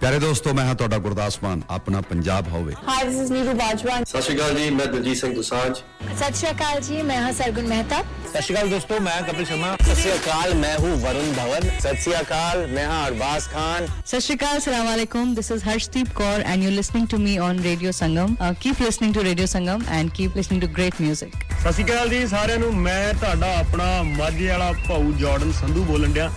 ਪਿਆਰੇ 0.00 0.18
ਦੋਸਤੋ 0.18 0.52
ਮੈਂ 0.54 0.64
ਹਾਂ 0.64 0.74
ਤੁਹਾਡਾ 0.74 0.98
ਗੁਰਦਾਸ 0.98 1.38
ਮਾਨ 1.42 1.62
ਆਪਣਾ 1.70 2.00
ਪੰਜਾਬ 2.02 2.48
ਹੋਵੇ 2.48 2.74
hi 2.86 3.04
this 3.04 3.20
is 3.20 3.32
Neeru 3.32 3.52
Bajwa 3.54 3.98
ਸਤਿ 4.02 4.22
ਸ਼੍ਰੀ 4.22 4.36
ਅਕਾਲ 4.36 4.54
ਜੀ 4.54 4.68
ਮੈਂ 4.70 4.86
ਦਲਜੀਤ 4.86 5.16
ਸਿੰਘ 5.16 5.34
ਦੁਸਾਂਝ 5.34 5.72
ਸਤਿ 5.74 6.32
ਸ਼੍ਰੀ 6.32 6.50
ਅਕਾਲ 6.50 6.80
ਜੀ 6.80 7.02
ਮੈਂ 7.02 7.20
ਹਾਂ 7.22 7.32
ਸਰਗੁਣ 7.32 7.66
ਮਹਿਤਾ 7.68 8.00
ਸਤਿ 8.28 8.42
ਸ਼੍ਰੀ 8.42 8.54
ਅਕਾਲ 8.54 8.68
ਦੋਸਤੋ 8.70 9.00
ਮੈਂ 9.00 9.20
ਕਪਿਲ 9.22 9.44
ਸ਼ਰਮਾ 9.44 9.74
ਸਤਿ 9.76 9.94
ਸ਼੍ਰੀ 9.94 10.12
ਅਕਾਲ 10.12 10.54
ਮੈਂ 10.54 10.76
ਹੂੰ 10.78 10.94
ਵਰੁਣ 11.00 11.32
ਧਵਨ 11.34 11.68
ਸਤਿ 11.70 11.96
ਸ਼੍ਰੀ 11.96 12.14
ਅਕਾਲ 12.20 12.66
ਮੈਂ 12.68 12.86
ਹਾਂ 12.86 13.06
ਅਰਬਾਜ਼ 13.06 13.48
ਖਾਨ 13.48 13.86
ਸਤਿ 14.06 14.20
ਸ਼੍ਰੀ 14.20 14.36
ਅਕਾਲ 14.36 14.60
ਸਲਾਮ 14.60 14.94
ਅਲੈਕੁਮ 14.94 15.34
this 15.34 15.50
is 15.52 15.64
Harshdeep 15.64 16.14
Kaur 16.16 16.42
and 16.44 16.62
you 16.62 16.70
listening 16.70 17.06
to 17.06 17.18
me 17.18 17.38
on 17.40 17.60
radio 17.62 17.90
Sangam 18.00 18.34
keep 18.60 18.82
listening 18.82 19.14
to 19.14 19.24
radio 19.24 19.46
Sangam 19.48 19.84
and 19.90 20.10
keep 20.12 20.36
listening 20.36 20.62
to 20.62 20.68
great 20.70 21.02
뮤직 21.02 21.47
ਸਤਿ 21.63 21.71
ਸ਼੍ਰੀ 21.71 21.83
ਅਕਾਲ 21.83 22.09
ਜੀ 22.09 22.25
ਸਾਰਿਆਂ 22.27 22.57
ਨੂੰ 22.59 22.73
ਮੈਂ 22.75 23.13
ਤੁਹਾਡਾ 23.13 23.51
ਆਪਣਾ 23.57 23.85
ਮਾਝੇ 24.03 24.47
ਵਾਲਾ 24.47 24.71
ਭਾਊ 24.87 25.11
ਜਾਰਡਨ 25.19 25.51
ਸੰਧੂ 25.59 25.83
ਬੋਲਣ 25.83 26.11
ਡਿਆ 26.13 26.29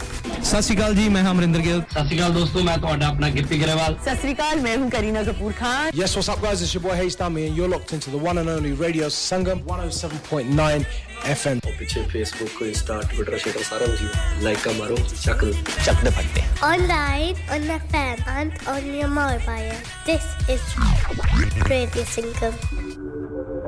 ਸਤਿ 0.43 0.61
ਸ਼੍ਰੀ 0.63 0.77
ਅਕਾਲ 0.77 0.95
ਜੀ 0.95 1.09
ਮੈਂ 1.09 1.23
ਹਾਂ 1.23 1.31
ਅਮਰਿੰਦਰ 1.31 1.61
ਗਿੱਲ 1.61 1.81
ਸਤਿ 1.93 2.03
ਸ਼੍ਰੀ 2.05 2.19
ਅਕਾਲ 2.19 2.33
ਦੋਸਤੋ 2.33 2.61
ਮੈਂ 2.65 2.77
ਤੁਹਾਡਾ 2.79 3.07
ਆਪਣਾ 3.07 3.29
ਗਿੱਪੀ 3.31 3.59
ਗਰੇਵਾਲ 3.61 3.97
सत 4.07 4.21
श्री 4.23 4.35
अकाल 4.35 4.61
मैं 4.67 4.75
हूँ 4.77 4.91
Kareena 4.93 5.23
Kapoor 5.29 5.57
Khan 5.61 5.99
Yes, 6.01 6.15
what's 6.19 6.29
up 6.35 6.45
guys? 6.45 6.63
It's 6.67 6.75
your 6.77 6.83
boy 6.85 6.95
Hayes 7.01 7.17
Dami 7.23 7.47
and 7.49 7.59
you're 7.61 7.71
locked 7.75 7.95
into 7.97 8.13
the 8.15 8.21
one 8.27 8.41
and 8.43 8.53
only 8.55 8.73
Radio 8.83 9.09
Sangam 9.17 9.65
107.9 9.73 10.87
FM. 11.33 11.61
ਪਿੱਛੇ 11.79 12.03
ਫੇਸਬੁੱਕ 12.13 12.63
ਇੰਸਟਾ 12.63 13.01
ਟਵਿੱਟਰ 13.11 13.37
ਸ਼ੇਟਰ 13.39 13.63
ਸਾਰਾ 13.71 13.87
ਕੁਝ 13.87 14.43
ਲਾਈਕ 14.45 14.69
ਮਾਰੋ 14.79 14.97
ਚੱਕ 15.25 15.45
ਚੱਕ 15.85 16.05
ਦੇ 16.05 16.11
ਫੱਟੇ 16.11 16.45
Online, 16.69 17.43
on 17.57 17.69
FM, 17.77 18.25
and 18.37 18.65
on 18.75 18.89
your 18.95 19.11
mobile. 19.17 19.77
This 20.09 20.33
is 20.49 20.73
Radio 21.71 22.07
Singam. 22.17 23.60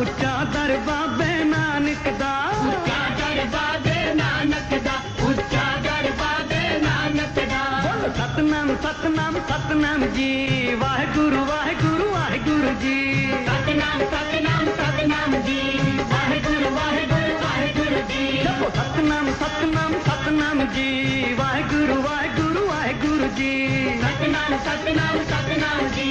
ਉੱਚਾ 0.00 0.32
ਦਰ 0.44 0.76
ਬਾਬੇ 0.86 1.44
ਨਾਨਕ 1.44 2.08
ਦਾ 2.18 2.32
ਉੱਚਾ 2.62 3.00
ਦਰ 3.18 3.44
ਬਾਬੇ 3.52 4.14
ਨਾਨਕ 4.14 4.74
ਦਾ 4.84 4.92
ਉੱਚਾ 5.24 5.64
ਦਰ 5.82 6.10
ਬਾਬੇ 6.18 6.78
ਨਾਨਕ 6.82 7.38
ਦਾ 7.50 7.64
ਬੋਲ 7.82 8.10
ਸਤਨਾਮ 8.12 8.74
ਸਤਨਾਮ 8.82 9.38
ਸਤਨਾਮ 9.48 10.06
ਜੀ 10.06 10.74
ਵਾਹਿਗੁਰੂ 10.74 11.44
ਵਾਹਿਗੁਰੂ 11.44 12.10
ਵਾਹਿਗੁਰੂ 12.12 12.74
ਜੀ 12.82 13.30
ਸਤਨਾਮ 13.46 14.04
ਸਤਨਾਮ 14.06 14.66
ਸਤਨਾਮ 14.78 15.40
ਜੀ 15.42 15.60
ਵਾਹਿਗੁਰੂ 15.60 15.62
ਵਾਹਿਗੁਰੂ 15.62 15.62
ਵਾਹਿਗੁਰੂ 15.64 15.97
सतनाम 18.69 19.31
सतनाम 19.31 19.93
सतनाम 19.93 20.59
जी। 20.61 20.89
वाहेगुरु 21.33 22.01
वाहेगुरु 22.01 22.61
वाहेगुरु 22.67 23.27
जी। 23.27 23.51
सतनाम 24.01 24.53
सतनाम 24.57 25.17
सतनाम 25.23 25.87
जी। 25.89 26.09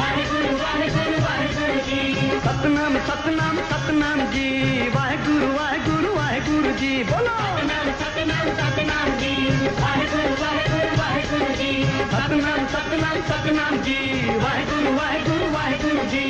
वाहेगुरु 0.00 0.56
वाहेगुरु 0.64 1.16
वाहेगुरु 1.24 1.80
जी। 1.88 2.00
सतनाम 2.40 2.98
सतनाम 2.98 3.56
सतनाम 3.56 4.20
जी। 4.26 4.48
वाहेगुरु 4.88 5.48
वाहेगुरु 5.58 6.14
वाहेगुरु 6.14 6.72
जी। 6.72 7.04
बोलो। 7.04 7.36
सतनाम 7.36 7.88
सतनाम 8.02 8.48
सतनाम 8.60 9.10
जी। 9.18 9.34
वाहेगुरु 9.80 10.34
वाहेगुरु 10.42 11.00
वाहेगुरु 11.00 11.52
जी। 11.54 11.72
सतनाम 12.12 12.66
सतनाम 12.66 13.20
सतनाम 13.30 13.76
जी। 13.82 13.98
वाहेगुरु 14.38 14.96
वाहेगुरु 14.96 15.52
वाहेगुरु 15.54 16.04
जी। 16.06 16.24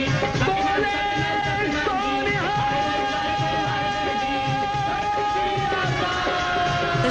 बोले। 0.45 0.97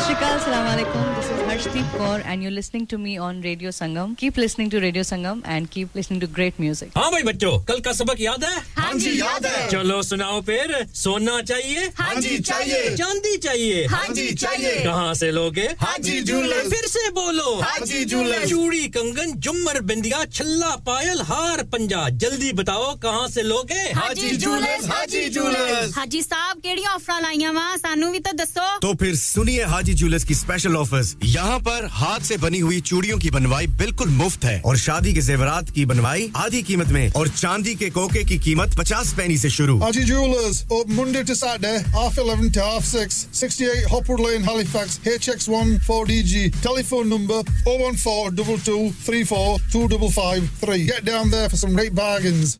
Shikal, 0.05 0.37
Assalamualaikum. 0.37 1.03
This 1.17 1.29
is 1.33 1.39
Harshdeep 1.49 1.85
Kaur, 1.97 2.21
and 2.31 2.43
you're 2.43 2.51
listening 2.51 2.85
to 2.87 2.97
me 2.97 3.17
on 3.17 3.41
Radio 3.41 3.69
Sangam. 3.69 4.15
Keep 4.17 4.37
listening 4.37 4.69
to 4.69 4.79
Radio 4.79 5.01
Sangam 5.01 5.41
and 5.45 5.69
keep 5.71 5.95
listening 5.95 6.19
to 6.19 6.27
great 6.27 6.59
music. 6.59 6.91
हाँ 6.97 7.09
भाई 7.11 7.23
बच्चों, 7.23 7.53
कल 7.65 7.79
का 7.81 7.91
सबक 7.99 8.21
याद 8.21 8.43
है? 8.43 8.61
हाँ 8.77 8.93
जी 8.93 9.19
याद 9.19 9.45
है. 9.45 9.67
चलो 9.69 10.01
सुनाओ 10.03 10.41
फिर. 10.49 10.73
सोना 10.93 11.41
चाहिए? 11.41 11.87
हाँ 11.97 12.15
जी 12.21 12.37
चाहिए. 12.49 12.95
चांदी 12.95 13.37
चाहिए? 13.45 13.85
हाँ 13.93 14.07
जी 14.13 14.27
चाहिए. 14.43 14.75
कहाँ 14.83 15.13
से 15.21 15.31
लोगे? 15.31 15.67
हाँ 15.81 15.97
जी 15.97 16.19
जूलर्स. 16.29 16.69
फिर 16.73 16.87
से 16.87 17.09
बोलो. 17.17 17.55
हाँ 17.61 17.85
जी 17.85 18.03
जूलर्स. 18.13 18.49
चूड़ी, 18.49 18.87
कंगन, 18.97 19.33
जुमर, 19.47 19.81
बिंदिया, 19.89 20.23
छल्ला, 20.25 20.75
पायल, 20.85 21.21
हार, 21.31 21.63
पंजा. 21.73 22.07
जल्दी 22.25 22.53
बताओ 22.61 22.93
कहाँ 23.07 23.27
से 23.37 23.43
लोगे? 23.43 23.81
हाँ 23.95 24.13
जी 24.13 24.27
हाँ 24.45 24.59
हाँ 24.91 25.05
जूलर्स. 25.07 25.95
हाँ 25.97 26.05
जी 26.05 26.21
साहब 26.21 26.61
केड़ी 26.67 26.85
ऑफ़र 26.93 27.21
लाइया 27.21 27.51
वा 27.57 27.75
सानू 27.77 28.11
भी 28.11 28.19
तो 28.19 28.37
दसो. 28.43 28.69
तो 28.79 28.93
फिर 29.01 29.15
सुनिए 29.15 29.63
हाजी 29.73 29.93
ज्वेलर्स 30.01 30.23
की 30.23 30.35
स्पेशल 30.35 30.75
ऑफर्स 30.77 31.15
यहाँ 31.23 31.59
पर 31.67 31.87
हाथ 31.91 32.19
से 32.29 32.37
बनी 32.45 32.59
हुई 32.59 32.79
चूड़ियों 32.89 33.17
की 33.19 33.29
बनवाई 33.31 33.67
बिल्कुल 33.81 34.09
मुफ़्त 34.21 34.45
है 34.45 34.59
और 34.65 34.77
शादी 34.85 35.13
के 35.13 35.21
जेवरात 35.27 35.69
की 35.75 35.85
बनवाई 35.91 36.29
आधी 36.45 36.61
कीमत 36.69 36.87
में 36.97 37.09
और 37.21 37.27
चांदी 37.27 37.75
के 37.83 37.89
कोके 37.97 38.23
की 38.31 38.37
कीमत 38.47 38.75
पचास 38.79 39.13
पैनी 39.17 39.37
से 39.37 39.49
शुरू 39.57 39.77
Haji 39.85 40.03
Jewelers, 40.09 40.59
open 40.77 40.95
Monday 40.99 41.23
to 41.23 41.35
Saturday, 41.41 41.73
half 41.95 42.17
11 42.23 42.51
to 42.57 42.63
half 42.67 42.85
6, 43.01 43.19
68 43.41 43.85
Hopwood 43.93 44.19
Lane, 44.25 44.43
Halifax, 44.49 44.97
HX1 45.15 45.73
4DG. 45.89 46.45
Telephone 46.61 47.09
number 47.09 47.41
014 47.65 48.35
22 48.35 48.91
34 48.91 49.57
2553. 49.71 50.85
Get 50.85 51.05
down 51.05 51.29
there 51.29 51.49
for 51.49 51.55
some 51.57 51.73
great 51.73 51.95
bargains. 51.95 52.59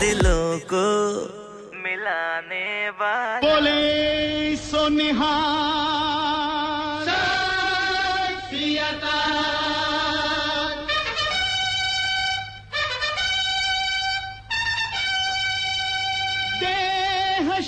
दिलों 0.00 0.58
को 0.72 0.86
मिलाने 1.84 2.68
वाला। 3.00 3.40
बोले 3.40 4.56
सोनिहा 4.56 5.34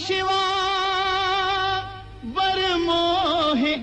शिवा 0.00 0.42
वर 2.36 2.60
मोहे 2.80 3.74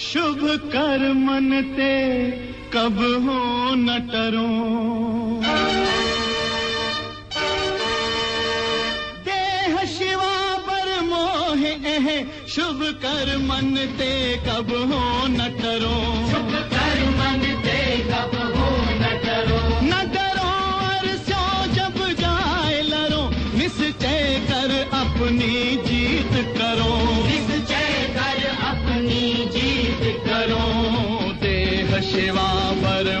शुभ 0.00 0.40
कर्मन 0.72 1.50
ते 1.76 1.94
कब 2.74 2.98
हो 3.24 3.38
न 3.76 3.98
टरो। 4.10 4.48
शुभ 12.58 12.80
कर 12.82 13.36
मन 13.38 13.74
ते 13.98 14.36
कब 14.36 14.70
हो 14.70 15.26
न 15.26 15.44
करो। 15.60 15.94
शुभ 16.30 16.50
कर 16.72 17.02
मन 17.10 17.42
ते 17.64 17.78
कब 18.08 18.34
हो 18.56 18.70
न 18.94 19.12
करो। 19.24 19.60
न 19.82 20.00
करो 20.14 20.48
और 20.86 21.06
सो 21.28 21.66
जब 21.74 22.00
जाए 22.20 22.82
लरो 22.82 23.22
निश्चय 23.58 24.40
कर 24.50 24.74
अपनी 24.92 25.76
जीत 25.86 26.34
करो। 26.58 26.90
निश्चय 27.26 27.94
कर 28.16 28.44
अपनी 28.66 29.22
जीत 29.54 30.02
करो। 30.26 30.64
देह 31.42 32.00
शिवा 32.00 32.50
पर 32.82 33.20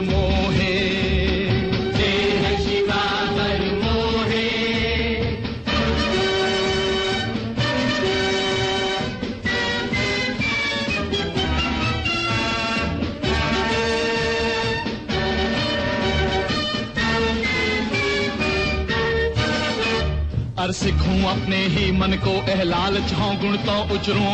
सिखूं 20.88 21.22
अपने 21.24 21.56
ही 21.66 21.90
मन 21.92 22.12
को। 22.24 22.32
एहलाल 22.50 22.94
छो 23.08 23.26
गुण 23.40 23.56
तो 23.56 23.74
उचरो। 23.94 24.28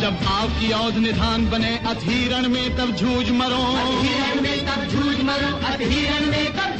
जब 0.00 0.18
आपकी 0.26 0.70
औध 0.72 0.96
निधान 0.96 1.46
बने 1.50 1.72
अधीरण 1.86 2.48
में 2.48 2.76
तब 2.76 2.94
झूझ 2.96 3.30
मरो। 3.30 3.62
में 4.42 4.58
तब 4.66 4.86
झूझ 4.88 5.16
मरो। 5.22 5.50
अधीरण 5.66 6.26
में 6.26 6.46
तब 6.52 6.71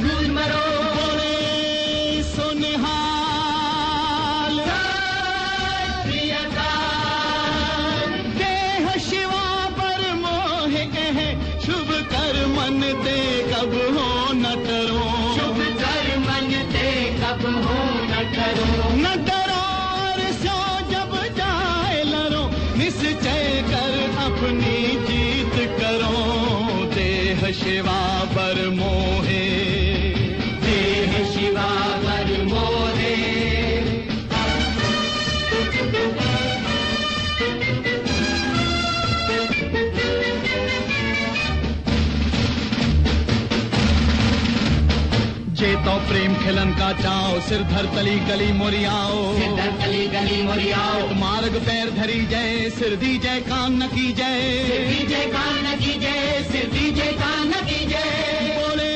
खिलन 46.43 46.71
का 46.73 46.91
चाओ 46.93 47.39
सिर 47.39 47.61
धर 47.63 47.85
तली 47.95 48.15
गली 48.19 48.51
मोरियाओ। 48.53 49.19
सिद्धर 49.35 49.71
तली 49.81 50.07
गली 50.07 50.41
मोरियाओ। 50.43 51.13
मार्ग 51.15 51.55
पैर 51.65 51.89
धरी 51.89 52.19
जय 52.25 52.69
सिर 52.69 52.95
दी 52.95 53.17
जय 53.17 53.39
कान 53.39 53.83
न 53.83 53.87
की 53.87 54.11
जय। 54.13 54.41
सिर 54.67 54.87
दीजे 54.87 55.23
कान 55.27 55.55
न 55.67 55.75
की 55.79 55.93
जय 55.99 56.45
सिर 56.51 56.65
दी 56.73 56.91
जय 56.91 57.11
कान 57.13 57.47
न 57.47 57.65
की 57.65 57.85
जय। 57.85 58.57
बोले 58.57 58.91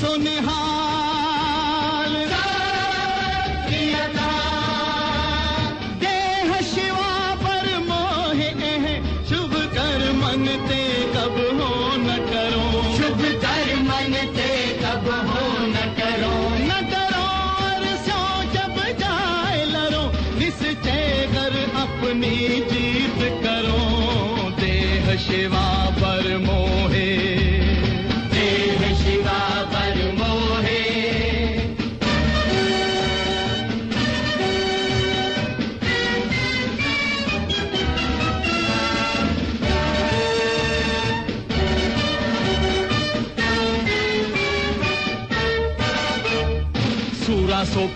सुनिहाल 0.00 0.77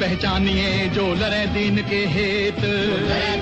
पहचानिए 0.02 0.70
जो 0.88 1.02
लरे 1.14 1.44
दीन 1.46 1.76
के 1.90 2.00
हेत। 2.14 2.60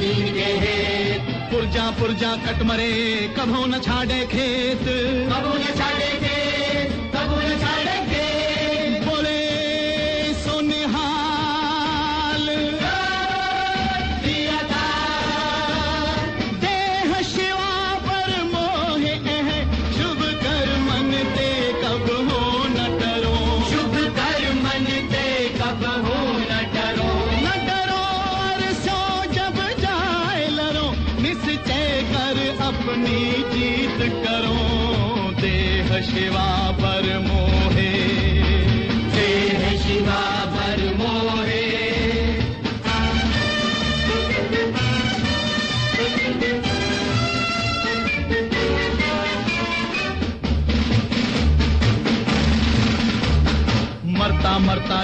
दीन 0.01 0.27
के 0.35 0.51
हेत। 0.63 1.31
पुरजा 1.53 1.91
पुरजा 1.91 2.33
कटमरे 2.37 2.91
कभो 3.39 3.65
न 3.67 3.81
छाड़े 3.81 4.21
खेत। 4.27 4.85
कभो 5.31 5.55
न 5.55 5.79
छाड़े 5.79 6.11
खेत 6.19 6.30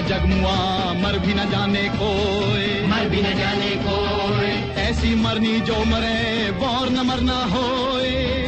जगमुआ 0.08 0.56
मर 0.92 1.18
भी 1.18 1.34
न 1.34 1.50
जाने 1.50 1.82
कोई। 1.88 2.86
मर 2.86 3.08
भी 3.08 3.22
न 3.22 3.34
जाने 3.38 3.70
कोई। 3.86 4.74
ऐसी 4.82 5.14
मरनी 5.14 5.60
जो 5.60 5.84
मरे 5.84 6.50
बोर 6.50 6.90
न 6.90 7.06
मरना 7.06 7.44
होए। 7.44 8.45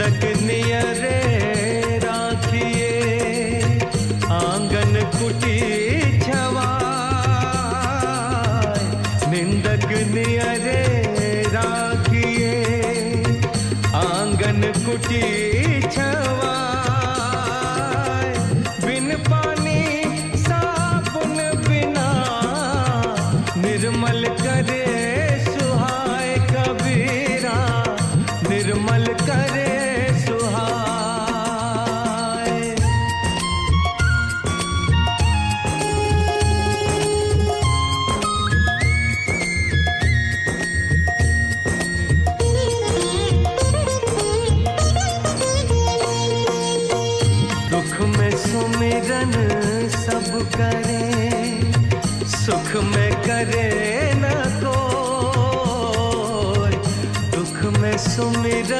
निंदक 0.00 0.24
नियरे 0.42 1.19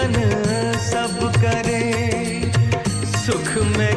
सब 0.02 1.18
करे 1.43 1.81
सुख 3.24 3.48
में 3.77 3.94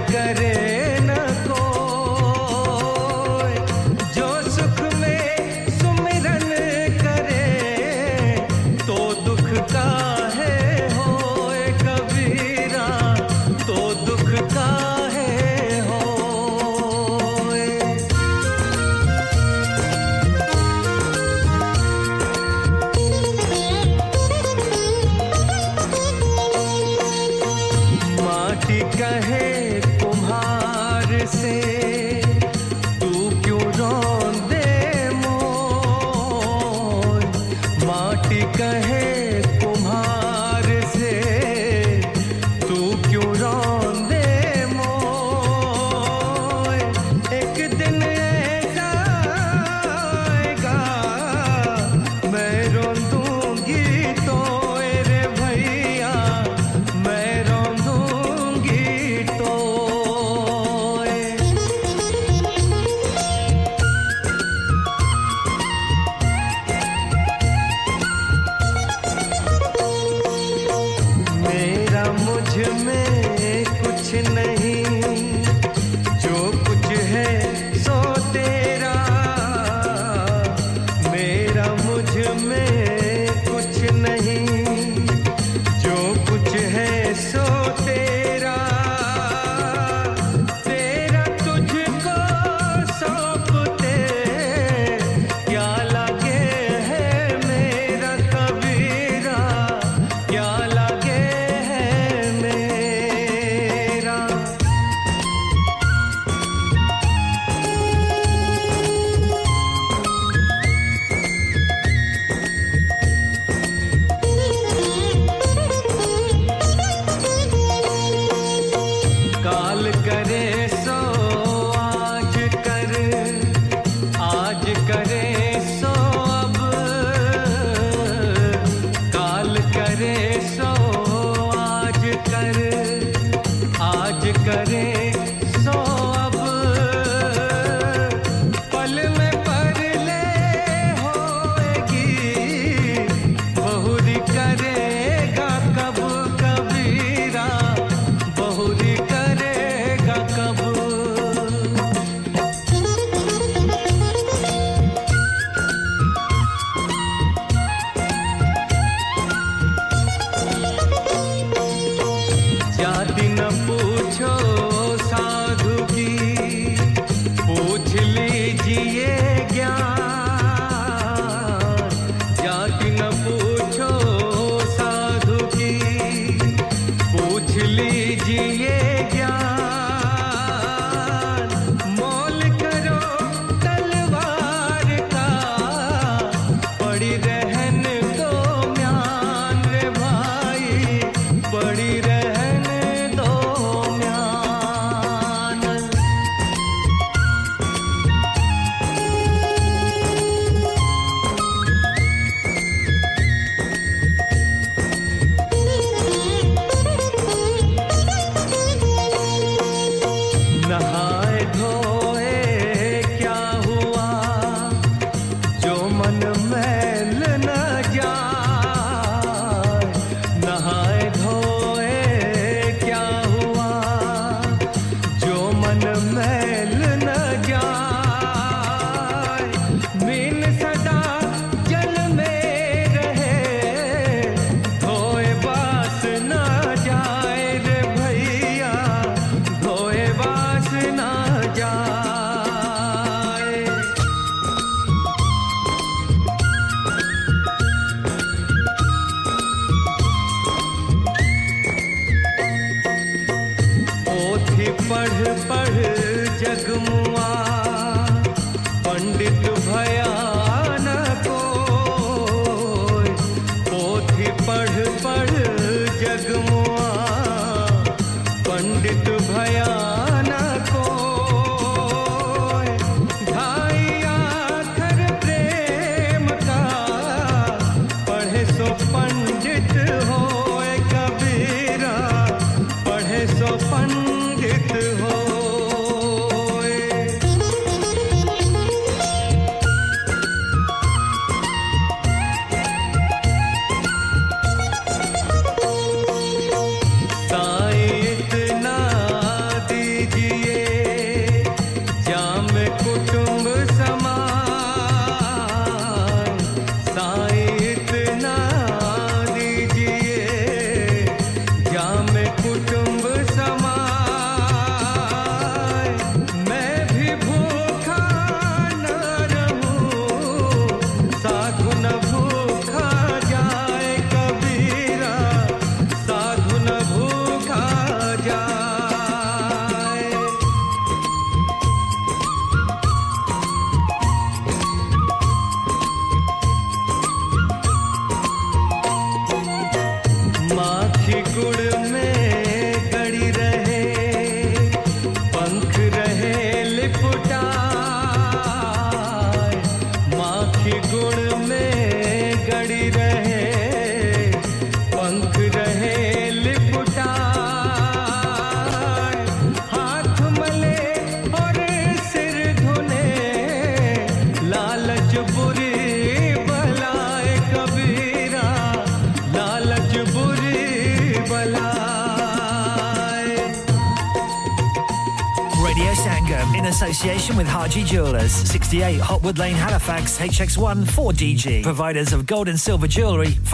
Wood 379.24 379.40
Lane, 379.40 379.56
Halifax, 379.56 380.18
HX1 380.18 380.84
4DG. 380.84 381.64
Providers 381.64 382.12
of 382.12 382.26
gold 382.26 382.50
and 382.50 382.60
silver 382.60 382.88
jewellery 382.88 383.32
for 383.32 383.52